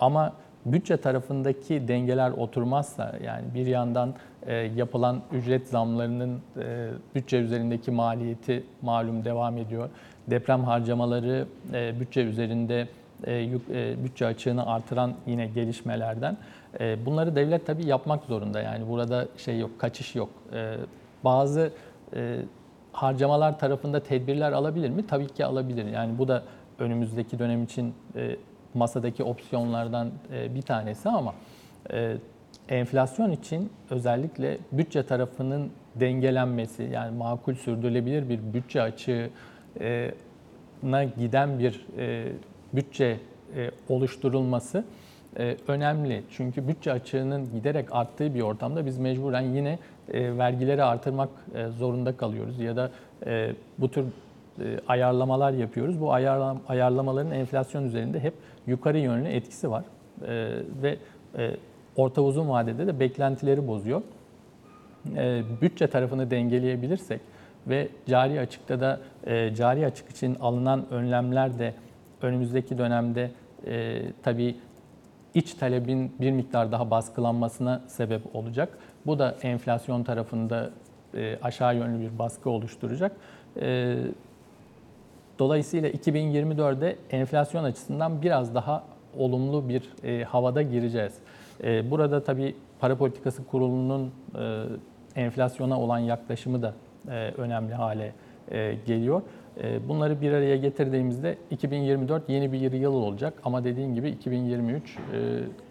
[0.00, 0.32] Ama
[0.66, 4.14] bütçe tarafındaki dengeler oturmazsa, yani bir yandan
[4.46, 9.88] e, yapılan ücret zamlarının e, bütçe üzerindeki maliyeti malum devam ediyor.
[10.30, 12.88] Deprem harcamaları e, bütçe üzerinde
[13.24, 13.32] e,
[13.72, 16.36] e, bütçe açığını artıran yine gelişmelerden.
[16.80, 18.60] E, bunları devlet tabii yapmak zorunda.
[18.60, 20.28] Yani burada şey yok, kaçış yok.
[20.52, 20.74] E,
[21.24, 21.70] bazı
[22.16, 22.38] e,
[22.94, 25.06] harcamalar tarafında tedbirler alabilir mi?
[25.06, 25.86] Tabii ki alabilir.
[25.86, 26.42] Yani bu da
[26.78, 28.36] önümüzdeki dönem için e,
[28.74, 31.34] masadaki opsiyonlardan e, bir tanesi ama
[31.92, 32.16] e,
[32.68, 39.34] enflasyon için özellikle bütçe tarafının dengelenmesi yani makul sürdürülebilir bir bütçe açığına
[41.18, 41.86] giden bir
[42.72, 43.20] bütçe
[43.88, 44.84] oluşturulması
[45.68, 46.22] önemli.
[46.30, 49.78] Çünkü bütçe açığının giderek arttığı bir ortamda biz mecburen yine
[50.12, 52.90] e, vergileri artırmak e, zorunda kalıyoruz ya da
[53.26, 54.04] e, bu tür
[54.88, 56.00] ayarlamalar yapıyoruz.
[56.00, 58.34] Bu ayarlam- ayarlamaların enflasyon üzerinde hep
[58.66, 59.84] yukarı yönlü etkisi var
[60.82, 60.98] ve
[61.96, 64.02] orta uzun vadede de beklentileri bozuyor.
[65.62, 67.20] Bütçe tarafını dengeleyebilirsek
[67.66, 69.00] ve cari açıkta da
[69.54, 71.74] cari açık için alınan önlemler de
[72.22, 73.30] önümüzdeki dönemde
[73.66, 74.56] e, tabii
[75.34, 78.78] iç talebin bir miktar daha baskılanmasına sebep olacak.
[79.06, 80.70] Bu da enflasyon tarafında
[81.14, 83.12] e, aşağı yönlü bir baskı oluşturacak.
[83.60, 83.96] E,
[85.38, 88.84] Dolayısıyla 2024'de enflasyon açısından biraz daha
[89.18, 91.14] olumlu bir e, havada gireceğiz.
[91.64, 94.64] E, burada tabii para politikası kurulunun e,
[95.16, 96.74] enflasyona olan yaklaşımı da
[97.08, 98.12] e, önemli hale
[98.50, 99.22] e, geliyor.
[99.62, 104.98] E, bunları bir araya getirdiğimizde 2024 yeni bir yıl olacak ama dediğin gibi 2023 e,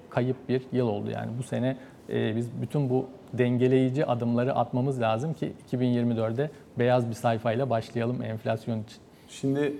[0.09, 1.09] kayıp bir yıl oldu.
[1.11, 1.77] Yani bu sene
[2.09, 8.83] e, biz bütün bu dengeleyici adımları atmamız lazım ki 2024'de beyaz bir sayfayla başlayalım enflasyon
[8.83, 8.97] için.
[9.29, 9.73] Şimdi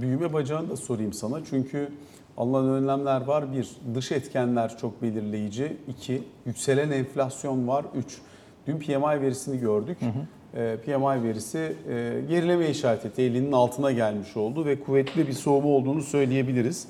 [0.00, 1.44] büyüme bacağını da sorayım sana.
[1.50, 1.88] Çünkü
[2.36, 3.52] alınan önlemler var.
[3.52, 5.76] Bir, dış etkenler çok belirleyici.
[5.88, 7.84] İki, yükselen enflasyon var.
[7.94, 8.18] Üç,
[8.66, 9.98] dün PMI verisini gördük.
[10.56, 11.58] Ee, PMI verisi
[11.88, 13.22] e, gerileme işaret etti.
[13.22, 16.88] 50'nin altına gelmiş oldu ve kuvvetli bir soğuma olduğunu söyleyebiliriz.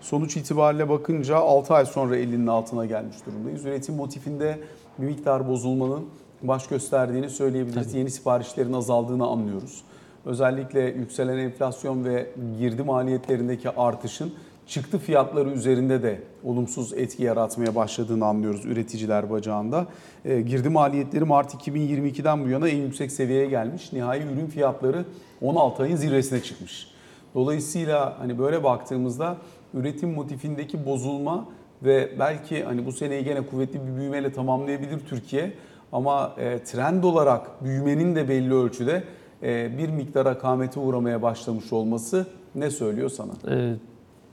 [0.00, 3.64] Sonuç itibariyle bakınca 6 ay sonra 50'nin altına gelmiş durumdayız.
[3.64, 4.58] Üretim motifinde
[5.02, 6.04] bir miktar bozulmanın
[6.42, 7.86] baş gösterdiğini söyleyebiliriz.
[7.86, 7.98] Tabii.
[7.98, 9.82] Yeni siparişlerin azaldığını anlıyoruz.
[10.24, 14.32] Özellikle yükselen enflasyon ve girdi maliyetlerindeki artışın
[14.66, 19.86] çıktı fiyatları üzerinde de olumsuz etki yaratmaya başladığını anlıyoruz üreticiler bacağında.
[20.24, 23.92] E, girdi maliyetleri Mart 2022'den bu yana en yüksek seviyeye gelmiş.
[23.92, 25.04] Nihai ürün fiyatları
[25.40, 26.88] 16 ayın zirvesine çıkmış.
[27.34, 29.36] Dolayısıyla hani böyle baktığımızda
[29.74, 31.48] üretim motifindeki bozulma
[31.84, 35.52] ve belki hani bu seneyi gene kuvvetli bir büyümeyle tamamlayabilir Türkiye.
[35.92, 39.02] Ama e, trend olarak büyümenin de belli ölçüde
[39.42, 43.32] e, bir miktar akamete uğramaya başlamış olması ne söylüyor sana?
[43.48, 43.74] Ee,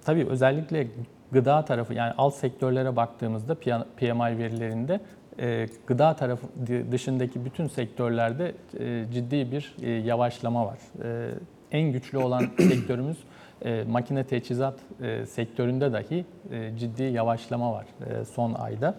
[0.05, 0.88] tabii özellikle
[1.31, 3.55] gıda tarafı yani alt sektörlere baktığımızda
[3.97, 4.99] PMI verilerinde
[5.39, 6.47] e, gıda tarafı
[6.91, 10.79] dışındaki bütün sektörlerde e, ciddi bir e, yavaşlama var.
[11.03, 11.31] E,
[11.71, 13.17] en güçlü olan sektörümüz
[13.65, 18.95] e, makine teçhizat e, sektöründe dahi e, ciddi yavaşlama var e, son ayda.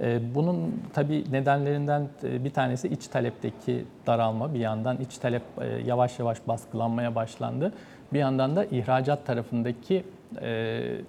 [0.00, 4.54] E, Bunun tabii nedenlerinden e, bir tanesi iç talepteki daralma.
[4.54, 7.72] Bir yandan iç talep e, yavaş yavaş baskılanmaya başlandı.
[8.12, 10.04] Bir yandan da ihracat tarafındaki
[10.40, 11.00] e, e,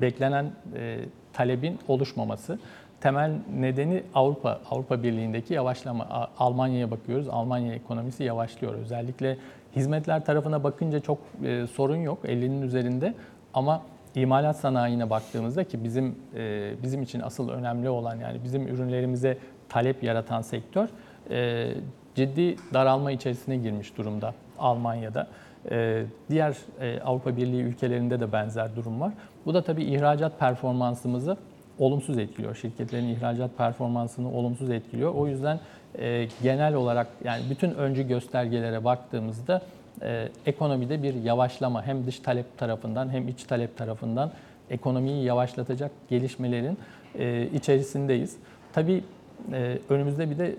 [0.00, 0.44] beklenen
[0.76, 0.98] e,
[1.32, 2.58] talebin oluşmaması.
[3.00, 6.30] Temel nedeni Avrupa Avrupa Birliği'ndeki yavaşlama.
[6.38, 7.28] Almanya'ya bakıyoruz.
[7.28, 8.74] Almanya ekonomisi yavaşlıyor.
[8.74, 9.36] Özellikle
[9.76, 12.18] hizmetler tarafına bakınca çok e, sorun yok.
[12.24, 13.14] 50'nin üzerinde
[13.54, 13.82] ama
[14.14, 20.02] İmalat sanayine baktığımızda ki bizim e, bizim için asıl önemli olan yani bizim ürünlerimize talep
[20.02, 20.88] yaratan sektör
[21.30, 21.70] e,
[22.14, 25.26] ciddi daralma içerisine girmiş durumda Almanya'da.
[25.70, 29.12] E, diğer e, Avrupa Birliği ülkelerinde de benzer durum var.
[29.46, 31.36] Bu da tabii ihracat performansımızı
[31.78, 32.54] olumsuz etkiliyor.
[32.54, 35.14] Şirketlerin ihracat performansını olumsuz etkiliyor.
[35.14, 35.60] O yüzden
[35.98, 39.62] e, genel olarak yani bütün öncü göstergelere baktığımızda
[40.02, 44.30] e, ekonomide bir yavaşlama hem dış talep tarafından hem iç talep tarafından
[44.70, 46.78] ekonomiyi yavaşlatacak gelişmelerin
[47.18, 48.36] e, içerisindeyiz.
[48.72, 49.04] Tabii
[49.52, 50.54] e, önümüzde bir de e,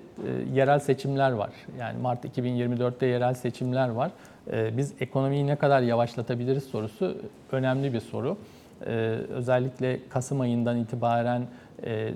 [0.54, 1.50] yerel seçimler var.
[1.80, 4.12] Yani Mart 2024'te yerel seçimler var.
[4.52, 7.18] E, biz ekonomiyi ne kadar yavaşlatabiliriz sorusu
[7.52, 8.38] önemli bir soru.
[8.86, 8.92] E,
[9.30, 11.44] özellikle Kasım ayından itibaren
[11.86, 12.14] e,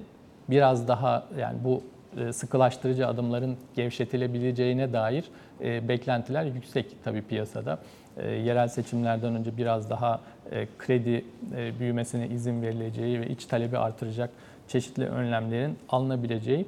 [0.49, 1.83] biraz daha yani bu
[2.17, 5.25] e, sıkılaştırıcı adımların gevşetilebileceğine dair
[5.61, 7.79] e, beklentiler yüksek tabii piyasada.
[8.17, 10.21] E, yerel seçimlerden önce biraz daha
[10.77, 11.25] kredi
[11.79, 14.29] büyümesine izin verileceği ve iç talebi artıracak
[14.67, 16.65] çeşitli önlemlerin alınabileceği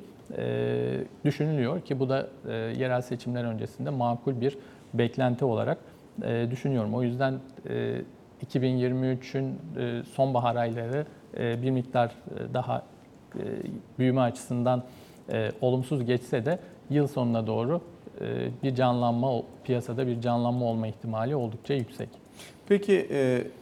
[1.25, 2.27] düşünülüyor ki bu da
[2.77, 4.57] yerel seçimler öncesinde makul bir
[4.93, 5.77] beklenti olarak
[6.51, 6.93] düşünüyorum.
[6.93, 7.39] O yüzden
[8.43, 11.05] 2023'ün e, sonbahar ayları
[11.37, 12.83] e, bir miktar e, daha
[13.99, 14.83] büyüme açısından
[15.61, 17.81] olumsuz geçse de yıl sonuna doğru
[18.63, 22.09] bir canlanma, piyasada bir canlanma olma ihtimali oldukça yüksek.
[22.67, 23.07] Peki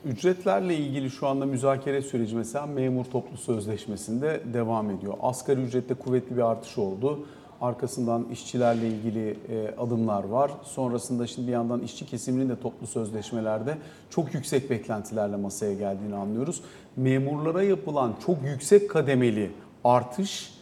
[0.05, 5.13] ücretlerle ilgili şu anda müzakere süreci mesela memur toplu sözleşmesinde devam ediyor.
[5.21, 7.25] Asgari ücrette kuvvetli bir artış oldu.
[7.63, 10.51] Arkasından işçilerle ilgili e, adımlar var.
[10.63, 13.77] Sonrasında şimdi bir yandan işçi kesiminin de toplu sözleşmelerde
[14.09, 16.61] çok yüksek beklentilerle masaya geldiğini anlıyoruz.
[16.95, 19.51] Memurlara yapılan çok yüksek kademeli
[19.83, 20.53] artış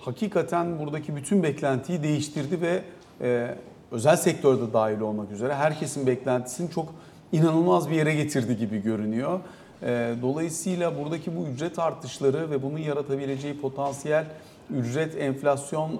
[0.00, 2.82] hakikaten buradaki bütün beklentiyi değiştirdi ve
[3.20, 3.54] e,
[3.90, 6.94] özel sektörde dahil olmak üzere herkesin beklentisini çok
[7.32, 9.40] inanılmaz bir yere getirdi gibi görünüyor.
[9.82, 14.26] E, dolayısıyla buradaki bu ücret artışları ve bunun yaratabileceği potansiyel
[14.76, 15.90] ücret enflasyon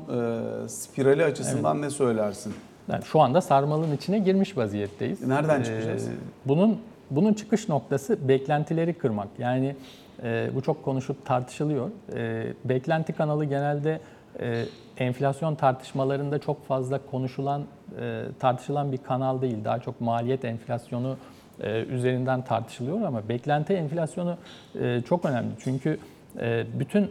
[0.65, 2.55] e, spirali açısından ne söylersin?
[2.93, 5.27] Yani şu anda sarmalın içine girmiş vaziyetteyiz.
[5.27, 6.09] Nereden Ee, çıkacağız?
[6.45, 6.79] bunun
[7.11, 9.29] bunun çıkış noktası beklentileri kırmak.
[9.39, 9.77] Yani
[10.23, 11.91] e, bu çok konuşup tartışılıyor.
[12.17, 14.01] E, beklenti kanalı genelde
[14.41, 14.65] e,
[14.97, 17.63] enflasyon tartışmalarında çok fazla konuşulan,
[18.01, 19.65] e, tartışılan bir kanal değil.
[19.65, 21.17] Daha çok maliyet enflasyonu
[21.61, 24.37] e, üzerinden tartışılıyor ama beklenti enflasyonu
[24.81, 25.51] e, çok önemli.
[25.65, 25.99] Çünkü
[26.41, 27.11] e, bütün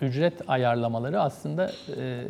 [0.00, 2.24] ücret ayarlamaları aslında e,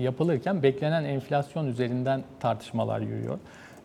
[0.00, 3.38] yapılırken beklenen enflasyon üzerinden tartışmalar yürüyor.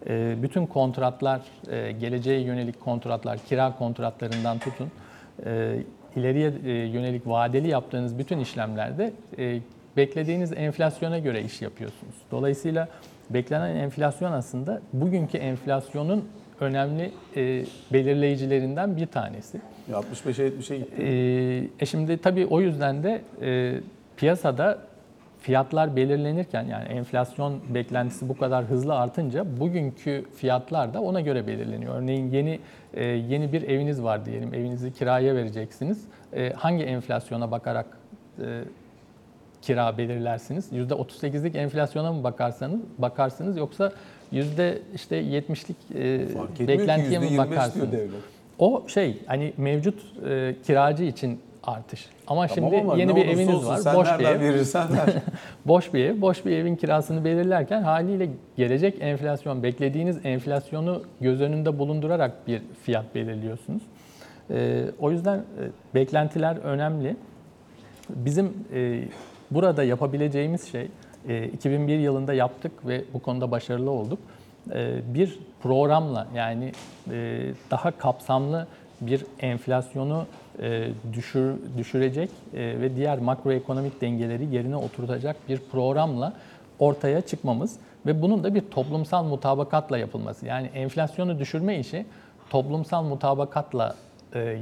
[0.07, 4.91] E, bütün kontratlar, e, geleceğe yönelik kontratlar, kira kontratlarından tutun,
[6.15, 6.51] ileriye
[6.87, 9.13] yönelik vadeli yaptığınız bütün işlemlerde
[9.97, 12.15] beklediğiniz enflasyona göre iş yapıyorsunuz.
[12.31, 12.87] Dolayısıyla
[13.29, 19.61] beklenen enflasyon aslında bugünkü enflasyonun önemli e, belirleyicilerinden bir tanesi.
[19.91, 21.01] 65'e 70'e gitti.
[21.01, 23.79] Ee, e şimdi tabii o yüzden de e,
[24.17, 24.79] piyasada
[25.39, 31.95] fiyatlar belirlenirken yani enflasyon beklentisi bu kadar hızlı artınca bugünkü fiyatlar da ona göre belirleniyor.
[31.95, 32.59] Örneğin yeni
[32.93, 34.53] e, yeni bir eviniz var diyelim.
[34.53, 36.05] Evinizi kiraya vereceksiniz.
[36.33, 37.85] E, hangi enflasyona bakarak
[38.39, 38.45] e,
[39.61, 40.71] kira belirlersiniz?
[40.71, 43.91] %38'lik enflasyona mı bakarsanız bakarsınız yoksa
[44.31, 45.77] yüzde işte 70'lik
[46.59, 47.91] e, beklentiye mi %25 bakarsınız?
[47.91, 48.21] diyor devlet.
[48.59, 52.05] O şey hani mevcut e, kiracı için artış.
[52.27, 54.39] Ama Tamam şimdi ama yeni bir eviniz olsun var, boş bir ev.
[54.39, 55.13] verirsen ver.
[55.65, 61.79] Boş bir ev, boş bir evin kirasını belirlerken haliyle gelecek enflasyon, beklediğiniz enflasyonu göz önünde
[61.79, 63.81] bulundurarak bir fiyat belirliyorsunuz.
[64.51, 65.43] E, o yüzden e,
[65.95, 67.15] beklentiler önemli.
[68.09, 69.03] Bizim e,
[69.51, 70.87] burada yapabileceğimiz şey,
[71.27, 74.19] 2001 yılında yaptık ve bu konuda başarılı olduk.
[74.73, 76.71] E, bir programla yani
[77.11, 78.67] e, daha kapsamlı
[79.01, 80.25] bir enflasyonu
[80.61, 86.33] e, düşür, düşürecek e, ve diğer makroekonomik dengeleri yerine oturtacak bir programla
[86.79, 90.45] ortaya çıkmamız ve bunun da bir toplumsal mutabakatla yapılması.
[90.45, 92.05] Yani enflasyonu düşürme işi
[92.49, 93.95] toplumsal mutabakatla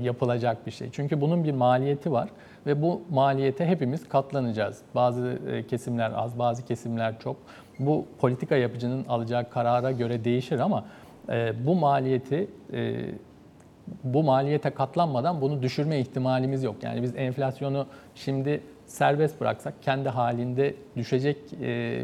[0.02, 0.90] yapılacak bir şey.
[0.92, 2.30] Çünkü bunun bir maliyeti var
[2.66, 4.82] ve bu maliyete hepimiz katlanacağız.
[4.96, 7.36] Bazı e, kesimler az, bazı kesimler çok.
[7.80, 10.86] Bu politika yapıcının alacağı karara göre değişir ama
[11.30, 13.06] e, bu maliyeti e,
[14.04, 16.76] bu maliyete katlanmadan bunu düşürme ihtimalimiz yok.
[16.84, 21.38] Yani biz enflasyonu şimdi serbest bıraksak kendi halinde düşecek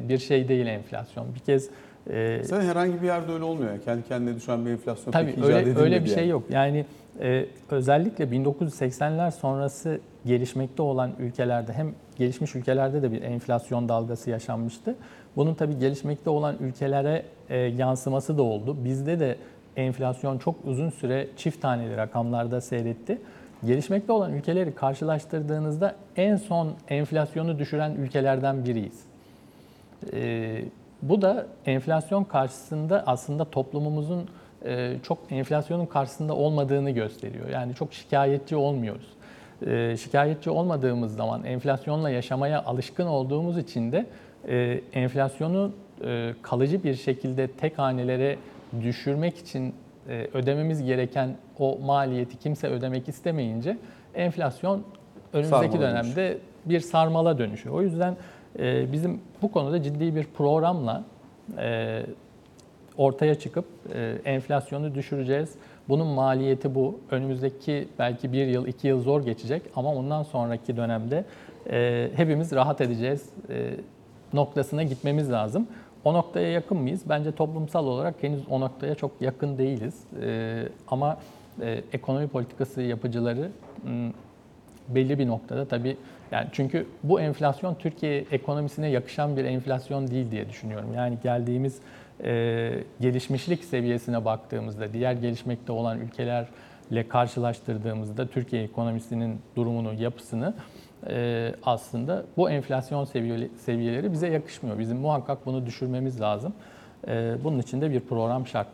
[0.09, 1.35] bir şey değil enflasyon.
[1.35, 1.69] Bir kez
[2.09, 3.71] e, Sen herhangi bir yerde öyle olmuyor.
[3.85, 6.29] Kendi kendine düşen bir enflasyon Tabii pek öyle, öyle bir şey yani.
[6.29, 6.43] yok.
[6.49, 6.85] Yani
[7.21, 14.95] e, özellikle 1980'ler sonrası gelişmekte olan ülkelerde hem gelişmiş ülkelerde de bir enflasyon dalgası yaşanmıştı.
[15.35, 18.77] Bunun tabii gelişmekte olan ülkelere e, yansıması da oldu.
[18.85, 19.35] Bizde de
[19.75, 23.17] enflasyon çok uzun süre çift taneli rakamlarda seyretti.
[23.65, 28.99] Gelişmekte olan ülkeleri karşılaştırdığınızda en son enflasyonu düşüren ülkelerden biriyiz.
[30.13, 30.61] Ee,
[31.01, 34.29] bu da enflasyon karşısında aslında toplumumuzun
[34.65, 37.49] e, çok enflasyonun karşısında olmadığını gösteriyor.
[37.49, 39.07] Yani çok şikayetçi olmuyoruz.
[39.67, 44.05] Ee, şikayetçi olmadığımız zaman enflasyonla yaşamaya alışkın olduğumuz için de
[44.47, 45.71] e, enflasyonu
[46.03, 48.37] e, kalıcı bir şekilde tek hanelere
[48.81, 49.75] düşürmek için
[50.09, 53.77] e, ödememiz gereken o maliyeti kimse ödemek istemeyince
[54.15, 54.83] enflasyon
[55.33, 57.75] önümüzdeki Sarmala dönemde bir sarmala dönüşüyor.
[57.75, 58.17] O yüzden
[58.59, 61.03] e, bizim bu konuda ciddi bir programla
[61.57, 62.01] e,
[62.97, 65.55] ortaya çıkıp e, enflasyonu düşüreceğiz.
[65.89, 66.99] Bunun maliyeti bu.
[67.11, 71.25] Önümüzdeki belki bir yıl, iki yıl zor geçecek ama ondan sonraki dönemde
[71.69, 73.29] e, hepimiz rahat edeceğiz
[74.33, 75.67] noktasına gitmemiz lazım.
[76.03, 77.01] O noktaya yakın mıyız?
[77.09, 80.03] Bence toplumsal olarak henüz o noktaya çok yakın değiliz.
[80.87, 81.17] Ama
[81.93, 83.51] ekonomi politikası yapıcıları
[84.89, 85.97] belli bir noktada tabii
[86.31, 90.93] yani çünkü bu enflasyon Türkiye ekonomisine yakışan bir enflasyon değil diye düşünüyorum.
[90.95, 91.79] Yani geldiğimiz
[92.23, 100.53] e, gelişmişlik seviyesine baktığımızda diğer gelişmekte olan ülkelerle karşılaştırdığımızda Türkiye ekonomisinin durumunu, yapısını
[101.09, 103.05] e, aslında bu enflasyon
[103.57, 104.79] seviyeleri bize yakışmıyor.
[104.79, 106.53] Bizim muhakkak bunu düşürmemiz lazım.
[107.07, 108.67] E, bunun için de bir program şart.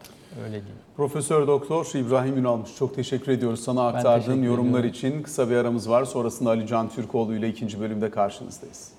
[0.44, 0.76] Öyle diyeyim.
[0.98, 4.90] Profesör Doktor İbrahim Ünalmış çok teşekkür ediyoruz sana aktardığın yorumlar ediyorum.
[4.90, 5.24] için.
[5.24, 6.06] Kısa bir aramız var.
[6.06, 8.92] Sonrasında Ali Can Türkoğlu ile ikinci bölümde karşınızdayız.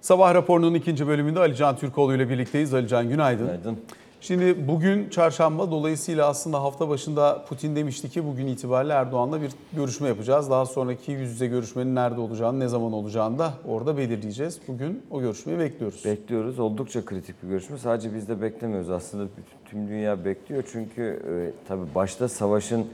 [0.00, 2.74] Sabah raporunun ikinci bölümünde Ali Can Türkoğlu ile birlikteyiz.
[2.74, 3.46] Ali Can günaydın.
[3.46, 3.78] Günaydın.
[4.26, 10.08] Şimdi bugün çarşamba dolayısıyla aslında hafta başında Putin demişti ki bugün itibariyle Erdoğan'la bir görüşme
[10.08, 10.50] yapacağız.
[10.50, 14.60] Daha sonraki yüz yüze görüşmenin nerede olacağını, ne zaman olacağını da orada belirleyeceğiz.
[14.68, 16.04] Bugün o görüşmeyi bekliyoruz.
[16.04, 16.58] Bekliyoruz.
[16.58, 17.78] Oldukça kritik bir görüşme.
[17.78, 18.90] Sadece biz de beklemiyoruz.
[18.90, 19.28] Aslında
[19.64, 20.64] tüm dünya bekliyor.
[20.72, 22.86] Çünkü e, tabii başta savaşın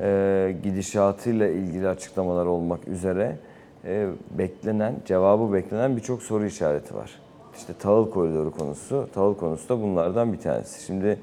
[0.00, 3.38] e, gidişatıyla ilgili açıklamalar olmak üzere
[3.84, 7.25] e, beklenen, cevabı beklenen birçok soru işareti var.
[7.56, 10.84] İşte tahıl koridoru konusu, tahıl konusu da bunlardan bir tanesi.
[10.84, 11.18] Şimdi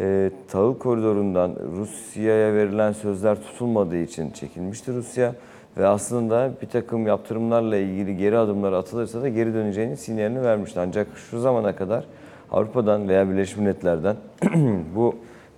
[0.00, 5.34] e, tahıl koridorundan Rusya'ya verilen sözler tutulmadığı için çekilmişti Rusya.
[5.76, 10.80] Ve aslında bir takım yaptırımlarla ilgili geri adımlar atılırsa da geri döneceğinin sinyalini vermişti.
[10.80, 12.04] Ancak şu zamana kadar
[12.50, 14.16] Avrupa'dan veya Birleşmiş Milletler'den
[14.94, 15.14] bu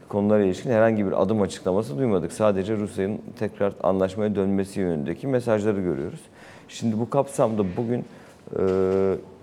[0.08, 2.32] konulara ilişkin herhangi bir adım açıklaması duymadık.
[2.32, 6.20] Sadece Rusya'nın tekrar anlaşmaya dönmesi yönündeki mesajları görüyoruz.
[6.68, 8.04] Şimdi bu kapsamda bugün
[8.58, 8.62] e,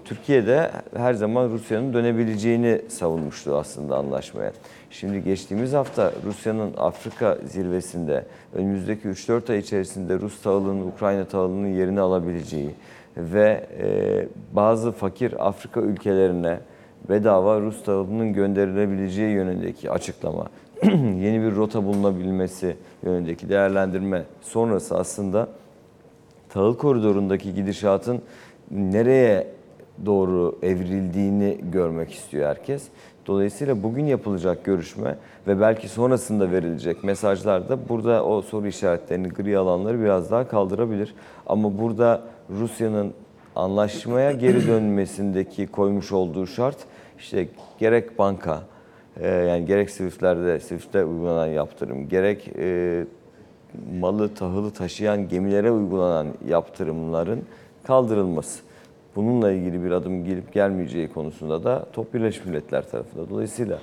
[0.10, 4.52] Türkiye'de her zaman Rusya'nın dönebileceğini savunmuştu aslında anlaşmaya.
[4.90, 12.00] Şimdi geçtiğimiz hafta Rusya'nın Afrika zirvesinde önümüzdeki 3-4 ay içerisinde Rus tahılının Ukrayna tahılının yerini
[12.00, 12.72] alabileceği
[13.18, 16.60] ve e, bazı fakir Afrika ülkelerine
[17.10, 20.46] bedava Rus tahılının gönderilebileceği yönündeki açıklama,
[20.94, 25.48] yeni bir rota bulunabilmesi yönündeki değerlendirme sonrası aslında
[26.50, 28.22] tahıl koridorundaki gidişatın
[28.72, 29.59] nereye
[30.06, 32.84] doğru evrildiğini görmek istiyor herkes.
[33.28, 35.16] Dolayısıyla bugün yapılacak görüşme
[35.48, 41.16] ve belki sonrasında verilecek mesajlar da burada o soru işaretlerini, gri alanları biraz daha kaldırabilir.
[41.48, 43.14] Ama burada Rusya'nın
[43.56, 46.78] anlaşmaya geri dönmesindeki koymuş olduğu şart
[47.20, 47.48] işte
[47.80, 48.64] gerek banka,
[49.20, 53.06] e, yani gerek Swift'lerde, Swift'te uygulanan yaptırım, gerek e,
[54.00, 57.44] malı, tahılı taşıyan gemilere uygulanan yaptırımların
[57.84, 58.69] kaldırılması.
[59.20, 63.30] Bununla ilgili bir adım gelip gelmeyeceği konusunda da top Birleşmiş Milletler tarafında.
[63.30, 63.80] Dolayısıyla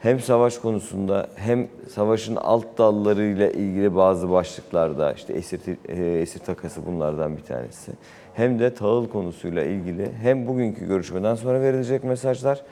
[0.00, 6.86] hem savaş konusunda hem savaşın alt dallarıyla ilgili bazı başlıklarda işte esir, e, esir takası
[6.86, 7.92] bunlardan bir tanesi.
[8.34, 12.62] Hem de tahıl konusuyla ilgili hem bugünkü görüşmeden sonra verilecek mesajlar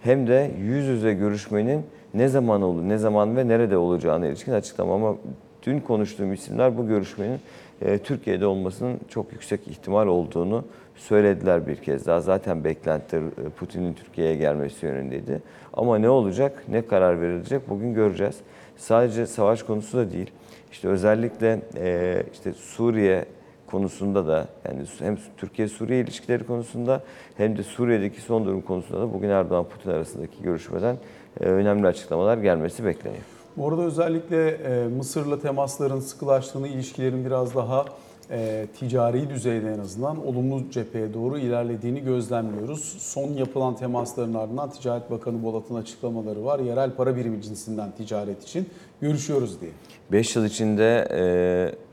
[0.00, 1.82] hem de yüz yüze görüşmenin
[2.14, 4.94] ne zaman olur, ne zaman ve nerede olacağına ilişkin açıklama.
[4.94, 5.14] Ama
[5.62, 7.40] dün konuştuğum isimler bu görüşmenin
[7.82, 10.64] e, Türkiye'de olmasının çok yüksek ihtimal olduğunu
[11.00, 12.20] söylediler bir kez daha.
[12.20, 15.42] Zaten beklentiler e, Putin'in Türkiye'ye gelmesi yönündeydi.
[15.72, 18.36] Ama ne olacak, ne karar verilecek bugün göreceğiz.
[18.76, 20.30] Sadece savaş konusu da değil.
[20.72, 23.24] İşte özellikle e, işte Suriye
[23.66, 27.02] konusunda da yani hem Türkiye-Suriye ilişkileri konusunda
[27.36, 30.96] hem de Suriye'deki son durum konusunda da bugün Erdoğan-Putin arasındaki görüşmeden
[31.40, 33.22] e, önemli açıklamalar gelmesi bekleniyor.
[33.58, 37.84] Orada özellikle e, Mısır'la temasların sıkılaştığını, ilişkilerin biraz daha
[38.30, 42.96] e, ticari düzeyde en azından olumlu cepheye doğru ilerlediğini gözlemliyoruz.
[42.98, 46.58] Son yapılan temasların ardından Ticaret Bakanı Bolat'ın açıklamaları var.
[46.58, 48.68] Yerel para birimi cinsinden ticaret için
[49.00, 49.70] görüşüyoruz diye.
[50.12, 51.22] 5 yıl içinde e,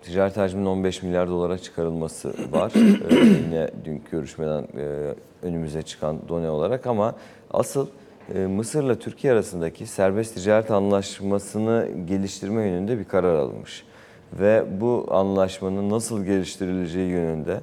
[0.02, 2.72] ticaret hacminin 15 milyar dolara çıkarılması var.
[3.10, 7.16] E, yine dünkü görüşmeden e, önümüze çıkan done olarak ama
[7.52, 7.88] asıl
[8.36, 13.86] e, Mısır'la Türkiye arasındaki serbest ticaret anlaşmasını geliştirme yönünde bir karar alınmış.
[14.34, 17.62] Ve bu anlaşmanın nasıl geliştirileceği yönünde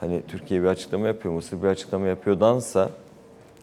[0.00, 2.90] hani Türkiye bir açıklama yapıyor, Mısır bir açıklama yapıyordansa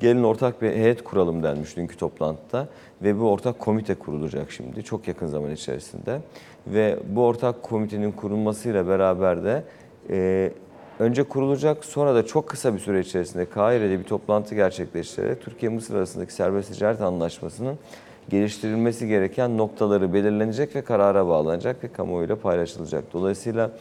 [0.01, 2.67] Gelin ortak bir heyet kuralım denmiş dünkü toplantıda
[3.01, 6.21] ve bu ortak komite kurulacak şimdi çok yakın zaman içerisinde.
[6.67, 9.63] Ve bu ortak komitenin kurulmasıyla beraber de
[10.09, 10.51] e,
[10.99, 16.33] önce kurulacak sonra da çok kısa bir süre içerisinde Kahire'de bir toplantı gerçekleştirerek Türkiye-Mısır arasındaki
[16.33, 17.77] serbest ticaret anlaşmasının
[18.31, 23.13] geliştirilmesi gereken noktaları belirlenecek ve karara bağlanacak ve kamuoyuyla paylaşılacak.
[23.13, 23.71] Dolayısıyla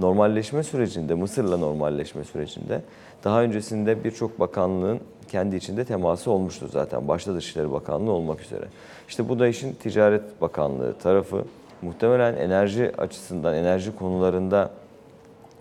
[0.00, 2.82] normalleşme sürecinde, Mısır'la normalleşme sürecinde
[3.24, 7.08] daha öncesinde birçok bakanlığın kendi içinde teması olmuştu zaten.
[7.08, 8.64] Başta Dışişleri Bakanlığı olmak üzere.
[9.08, 11.44] İşte bu da işin Ticaret Bakanlığı tarafı.
[11.82, 14.70] Muhtemelen enerji açısından, enerji konularında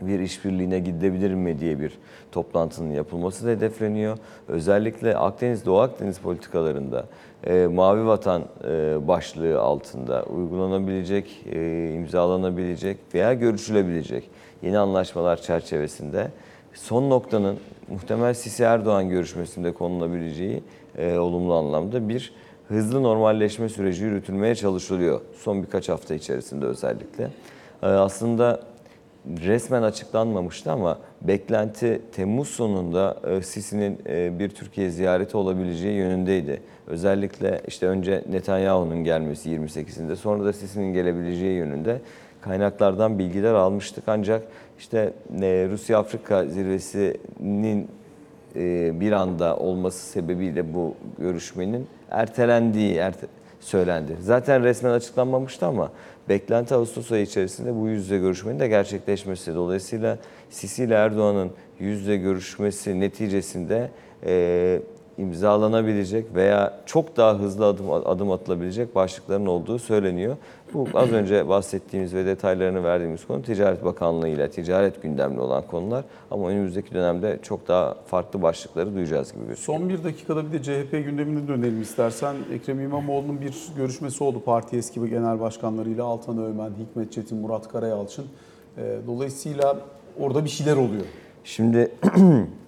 [0.02, 1.98] bir işbirliğine gidebilir mi diye bir
[2.32, 4.18] toplantının yapılması da hedefleniyor.
[4.48, 7.06] Özellikle Akdeniz, Doğu Akdeniz politikalarında
[7.44, 14.30] e, Mavi Vatan e, başlığı altında uygulanabilecek, e, imzalanabilecek veya görüşülebilecek
[14.62, 16.28] yeni anlaşmalar çerçevesinde
[16.74, 17.58] son noktanın
[17.90, 20.64] muhtemel Sisi Erdoğan görüşmesinde konulabileceği
[20.98, 22.34] e, olumlu anlamda bir
[22.68, 25.22] hızlı normalleşme süreci yürütülmeye çalışılıyor.
[25.38, 27.30] Son birkaç hafta içerisinde özellikle.
[27.84, 28.60] E, aslında
[29.46, 36.62] resmen açıklanmamıştı ama beklenti Temmuz sonunda Sisi'nin e, bir Türkiye ziyareti olabileceği yönündeydi.
[36.88, 42.02] Özellikle işte önce Netanyahu'nun gelmesi 28'inde sonra da Sisi'nin gelebileceği yönünde
[42.42, 44.04] kaynaklardan bilgiler almıştık.
[44.08, 44.44] Ancak
[44.80, 47.88] işte e, Rusya-Afrika zirvesinin
[48.56, 53.28] e, bir anda olması sebebiyle bu görüşmenin ertelendiği erte-
[53.60, 54.16] söylendi.
[54.22, 55.92] Zaten resmen açıklanmamıştı ama
[56.30, 59.56] beklenti Ağustos ayı içerisinde bu yüz yüze görüşmenin de gerçekleşmesi.
[59.56, 60.18] Dolayısıyla
[60.50, 63.92] Sisi ile Erdoğan'ın yüz yüze görüşmesi neticesinde
[64.26, 64.80] e,
[65.18, 70.38] imzalanabilecek veya çok daha hızlı adım, adım atılabilecek başlıkların olduğu söyleniyor.
[70.74, 76.06] Bu az önce bahsettiğimiz ve detaylarını verdiğimiz konu Ticaret Bakanlığı ile ticaret gündemli olan konular.
[76.32, 79.80] Ama önümüzdeki dönemde çok daha farklı başlıkları duyacağız gibi gözüküyor.
[79.80, 82.36] Son bir dakikada bir de CHP gündemine dönelim istersen.
[82.54, 88.26] Ekrem İmamoğlu'nun bir görüşmesi oldu parti eski genel başkanlarıyla Altan Öğmen, Hikmet Çetin, Murat Karayalçın.
[88.78, 89.78] Ee, Dolayısıyla
[90.20, 91.06] orada bir şeyler oluyor.
[91.44, 91.92] Şimdi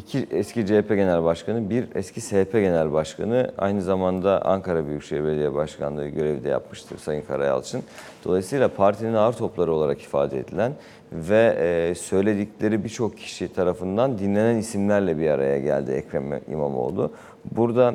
[0.00, 5.54] iki eski CHP Genel Başkanı, bir eski SP Genel Başkanı, aynı zamanda Ankara Büyükşehir Belediye
[5.54, 7.82] Başkanlığı görevi de yapmıştır Sayın Karayalçın.
[8.24, 10.72] Dolayısıyla partinin ağır topları olarak ifade edilen
[11.12, 17.12] ve e, söyledikleri birçok kişi tarafından dinlenen isimlerle bir araya geldi Ekrem İmamoğlu.
[17.52, 17.94] Burada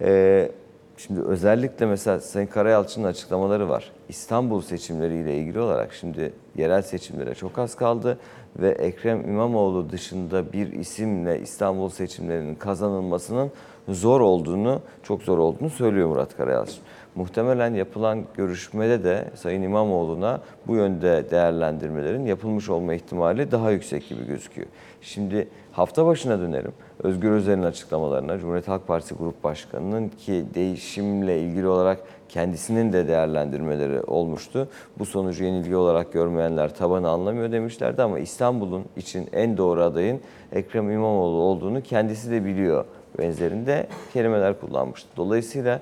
[0.00, 0.48] e,
[0.96, 3.92] Şimdi özellikle mesela Sayın Karayalçı'nın açıklamaları var.
[4.08, 8.18] İstanbul seçimleriyle ilgili olarak şimdi yerel seçimlere çok az kaldı
[8.58, 13.50] ve Ekrem İmamoğlu dışında bir isimle İstanbul seçimlerinin kazanılmasının
[13.88, 16.82] zor olduğunu, çok zor olduğunu söylüyor Murat Karayalçın.
[17.14, 24.26] Muhtemelen yapılan görüşmede de Sayın İmamoğlu'na bu yönde değerlendirmelerin yapılmış olma ihtimali daha yüksek gibi
[24.26, 24.66] gözüküyor.
[25.00, 26.72] Şimdi hafta başına dönerim.
[27.02, 31.98] Özgür Özel'in açıklamalarına, Cumhuriyet Halk Partisi Grup Başkanı'nın ki değişimle ilgili olarak
[32.32, 34.68] kendisinin de değerlendirmeleri olmuştu.
[34.98, 40.20] Bu sonucu yenilgi olarak görmeyenler tabanı anlamıyor demişlerdi ama İstanbul'un için en doğru adayın
[40.52, 42.84] Ekrem İmamoğlu olduğunu kendisi de biliyor
[43.18, 45.08] benzerinde kelimeler kullanmıştı.
[45.16, 45.80] Dolayısıyla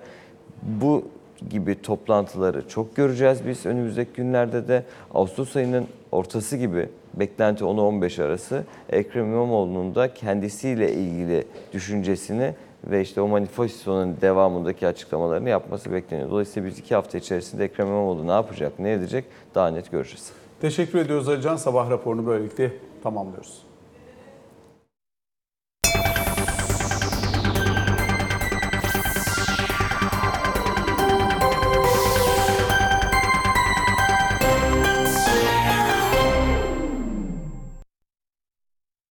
[0.63, 1.05] bu
[1.51, 4.85] gibi toplantıları çok göreceğiz biz önümüzdeki günlerde de
[5.15, 13.21] Ağustos ayının ortası gibi beklenti 10-15 arası Ekrem İmamoğlu'nun da kendisiyle ilgili düşüncesini ve işte
[13.21, 16.31] o manifestonun devamındaki açıklamalarını yapması bekleniyor.
[16.31, 19.25] Dolayısıyla biz iki hafta içerisinde Ekrem İmamoğlu ne yapacak, ne edecek
[19.55, 20.33] daha net göreceğiz.
[20.61, 21.57] Teşekkür ediyoruz Alican.
[21.57, 22.73] Sabah raporunu böylelikle
[23.03, 23.70] tamamlıyoruz.